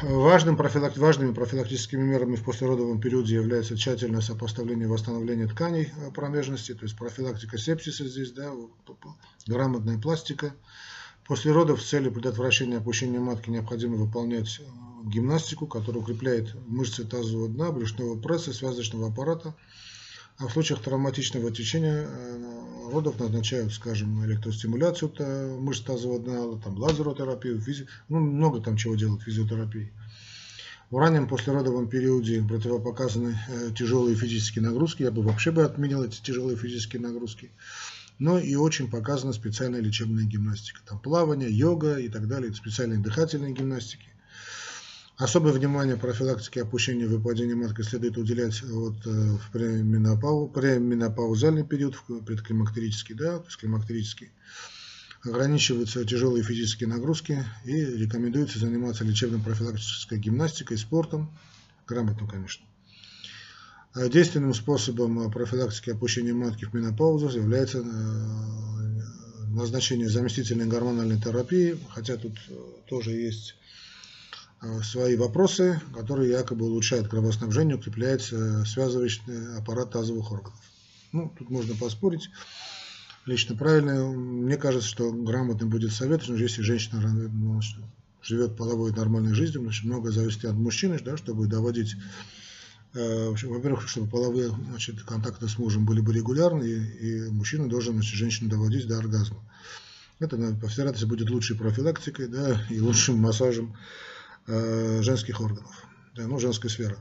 важным 0.03 0.57
профилак... 0.57 0.97
Важными 0.97 1.33
профилактическими 1.33 2.03
мерами 2.03 2.37
в 2.37 2.45
послеродовом 2.45 3.01
периоде 3.01 3.35
является 3.35 3.77
тщательное 3.77 4.21
сопоставление 4.21 4.87
и 4.87 4.91
восстановление 4.91 5.49
тканей 5.49 5.93
э, 5.97 6.11
промежности, 6.13 6.75
то 6.75 6.85
есть 6.85 6.97
профилактика 6.97 7.59
сепсиса 7.59 8.07
здесь, 8.07 8.33
да, 8.33 8.53
грамотная 9.47 9.99
пластика. 9.99 10.55
После 11.27 11.53
родов 11.53 11.83
с 11.83 11.89
целью 11.89 12.13
предотвращения 12.13 12.79
опущения 12.79 13.19
матки 13.19 13.51
необходимо 13.51 13.97
выполнять 13.97 14.61
э, 14.61 15.09
гимнастику, 15.09 15.67
которая 15.67 16.03
укрепляет 16.03 16.55
мышцы 16.69 17.05
тазового 17.05 17.49
дна, 17.49 17.73
брюшного 17.73 18.17
пресса, 18.17 18.53
связочного 18.53 19.09
аппарата, 19.09 19.57
а 20.39 20.47
в 20.47 20.53
случаях 20.53 20.81
травматичного 20.81 21.51
течения 21.51 22.07
э, 22.09 22.91
родов 22.93 23.19
назначают, 23.19 23.73
скажем, 23.73 24.25
электростимуляцию 24.25 25.61
мышц 25.61 25.83
тазового 25.83 26.21
дна, 26.21 26.61
там, 26.63 26.79
лазеротерапию, 26.79 27.61
физи... 27.61 27.87
ну, 28.09 28.21
много 28.21 28.61
там 28.61 28.77
чего 28.77 28.95
делают 28.95 29.23
физиотерапии. 29.23 29.91
В 30.91 30.97
раннем 30.97 31.29
послеродовом 31.29 31.89
периоде 31.89 32.43
противопоказаны 32.43 33.39
э, 33.49 33.71
тяжелые 33.77 34.17
физические 34.17 34.65
нагрузки, 34.65 35.03
я 35.03 35.11
бы 35.11 35.23
вообще 35.23 35.51
бы 35.51 35.65
отменил 35.65 36.05
эти 36.05 36.23
тяжелые 36.23 36.57
физические 36.57 37.03
нагрузки. 37.03 37.51
Но 38.21 38.39
и 38.39 38.55
очень 38.55 38.89
показана 38.89 39.33
специальная 39.33 39.81
лечебная 39.81 40.25
гимнастика, 40.25 40.81
там 40.87 40.99
плавание, 40.99 41.51
йога 41.51 41.99
и 41.99 42.09
так 42.09 42.27
далее, 42.27 42.55
специальные 42.55 43.01
дыхательные 43.01 43.53
гимнастики. 43.53 44.08
Особое 45.19 45.53
внимание 45.53 45.97
профилактике 45.97 46.63
опущения 46.63 47.07
и 47.07 47.09
выпадения 47.09 47.57
матки 47.57 47.83
следует 47.83 48.17
уделять 48.17 48.63
вот, 48.63 49.05
э, 49.05 49.11
в 49.11 49.51
пременопау, 49.51 50.47
пременопаузальный 50.47 51.65
период, 51.65 51.97
в 51.97 52.23
предклимактерический, 52.23 53.17
да, 53.17 53.41
то 53.41 53.47
есть 53.47 53.57
климактерический. 53.57 54.31
Ограничиваются 55.25 56.05
тяжелые 56.05 56.45
физические 56.45 56.89
нагрузки 56.89 57.45
и 57.65 57.73
рекомендуется 57.73 58.61
заниматься 58.61 59.03
лечебно-профилактической 59.03 60.21
гимнастикой, 60.21 60.79
спортом, 60.79 61.37
грамотно, 61.89 62.29
конечно. 62.29 62.65
А 63.95 64.09
действенным 64.09 64.55
способом 64.55 65.33
профилактики 65.33 65.91
опущения 65.91 66.33
матки 66.33 66.65
в 66.65 66.75
менопаузу 66.75 67.29
является 67.37 67.79
э, 67.79 67.83
назначение 69.49 70.09
заместительной 70.09 70.67
гормональной 70.67 71.21
терапии, 71.21 71.77
хотя 71.91 72.17
тут 72.17 72.39
э, 72.49 72.55
тоже 72.87 73.11
есть 73.11 73.57
Э, 73.57 73.88
свои 74.83 75.17
вопросы, 75.17 75.81
которые 75.95 76.31
якобы 76.31 76.67
улучшают 76.67 77.09
кровоснабжение, 77.09 77.77
укрепляет 77.77 78.23
связывающий 78.23 79.23
аппарат 79.57 79.93
тазовых 79.93 80.33
органов. 80.33 80.61
Ну, 81.13 81.33
тут 81.39 81.51
можно 81.51 81.75
поспорить. 81.75 82.31
Лично 83.25 83.57
правильно. 83.57 84.07
Мне 84.11 84.57
кажется, 84.57 84.89
что 84.89 85.13
грамотный 85.13 85.69
будет 85.69 85.93
совет, 85.93 86.23
что 86.23 86.35
если 86.35 86.63
женщина 86.63 87.01
ну, 87.01 87.61
живет 88.23 88.57
половой 88.57 88.93
нормальной 88.93 89.35
жизнью, 89.35 89.63
значит, 89.63 89.85
многое 89.85 90.13
зависит 90.13 90.45
от 90.45 90.55
мужчины, 90.55 90.99
да, 90.99 91.17
чтобы 91.17 91.47
доводить 91.47 91.95
э, 92.95 93.35
во-первых, 93.43 93.89
чтобы 93.89 94.09
половые 94.09 94.51
значит, 94.71 95.03
контакты 95.03 95.47
с 95.49 95.59
мужем 95.59 95.85
были 95.87 96.01
бы 96.01 96.13
регулярны, 96.13 96.65
и, 96.65 97.27
и 97.27 97.31
мужчина 97.31 97.69
должен 97.69 97.95
значит, 97.95 98.15
женщину 98.15 98.51
доводить 98.51 98.87
до 98.87 98.99
оргазма. 98.99 99.45
Это, 100.19 100.37
по 100.61 100.67
всей 100.67 100.79
вероятности, 100.79 101.07
будет 101.07 101.31
лучшей 101.31 101.57
профилактикой 101.57 102.29
да, 102.29 102.61
и 102.71 102.81
лучшим 102.81 103.19
массажем 103.19 103.77
Э, 103.77 103.79
женских 104.49 105.41
органов, 105.41 105.87
ну, 106.17 106.39
женской 106.39 106.71
сферы. 106.71 106.97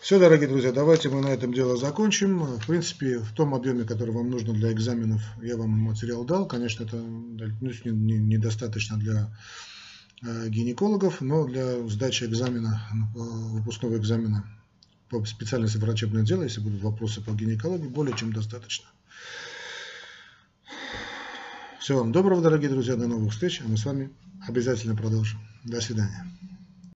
Все, 0.00 0.20
дорогие 0.20 0.48
друзья, 0.48 0.70
давайте 0.70 1.08
мы 1.08 1.20
на 1.20 1.26
этом 1.26 1.52
дело 1.52 1.76
закончим. 1.76 2.38
В 2.38 2.66
принципе, 2.66 3.18
в 3.18 3.32
том 3.32 3.52
объеме, 3.52 3.84
который 3.84 4.14
вам 4.14 4.30
нужно 4.30 4.54
для 4.54 4.72
экзаменов, 4.72 5.20
я 5.42 5.56
вам 5.56 5.70
материал 5.70 6.24
дал. 6.24 6.46
Конечно, 6.46 6.84
это 6.84 6.96
недостаточно 6.96 8.96
для 8.96 9.36
э, 10.22 10.48
гинекологов, 10.48 11.20
но 11.20 11.46
для 11.46 11.86
сдачи 11.88 12.24
экзамена, 12.24 12.80
э, 12.92 13.18
выпускного 13.18 13.96
экзамена 13.96 14.48
по 15.08 15.24
специальности 15.24 15.78
врачебное 15.78 16.22
дело, 16.22 16.44
если 16.44 16.60
будут 16.60 16.80
вопросы 16.80 17.20
по 17.20 17.32
гинекологии, 17.32 17.88
более 17.88 18.16
чем 18.16 18.32
достаточно. 18.32 18.86
Всего 21.80 21.98
вам 21.98 22.12
доброго, 22.12 22.40
дорогие 22.40 22.70
друзья, 22.70 22.94
до 22.94 23.08
новых 23.08 23.32
встреч, 23.32 23.62
а 23.64 23.68
мы 23.68 23.76
с 23.76 23.84
вами 23.84 24.10
обязательно 24.46 24.94
продолжим. 24.94 25.40
До 25.64 25.80
свидания. 25.80 26.24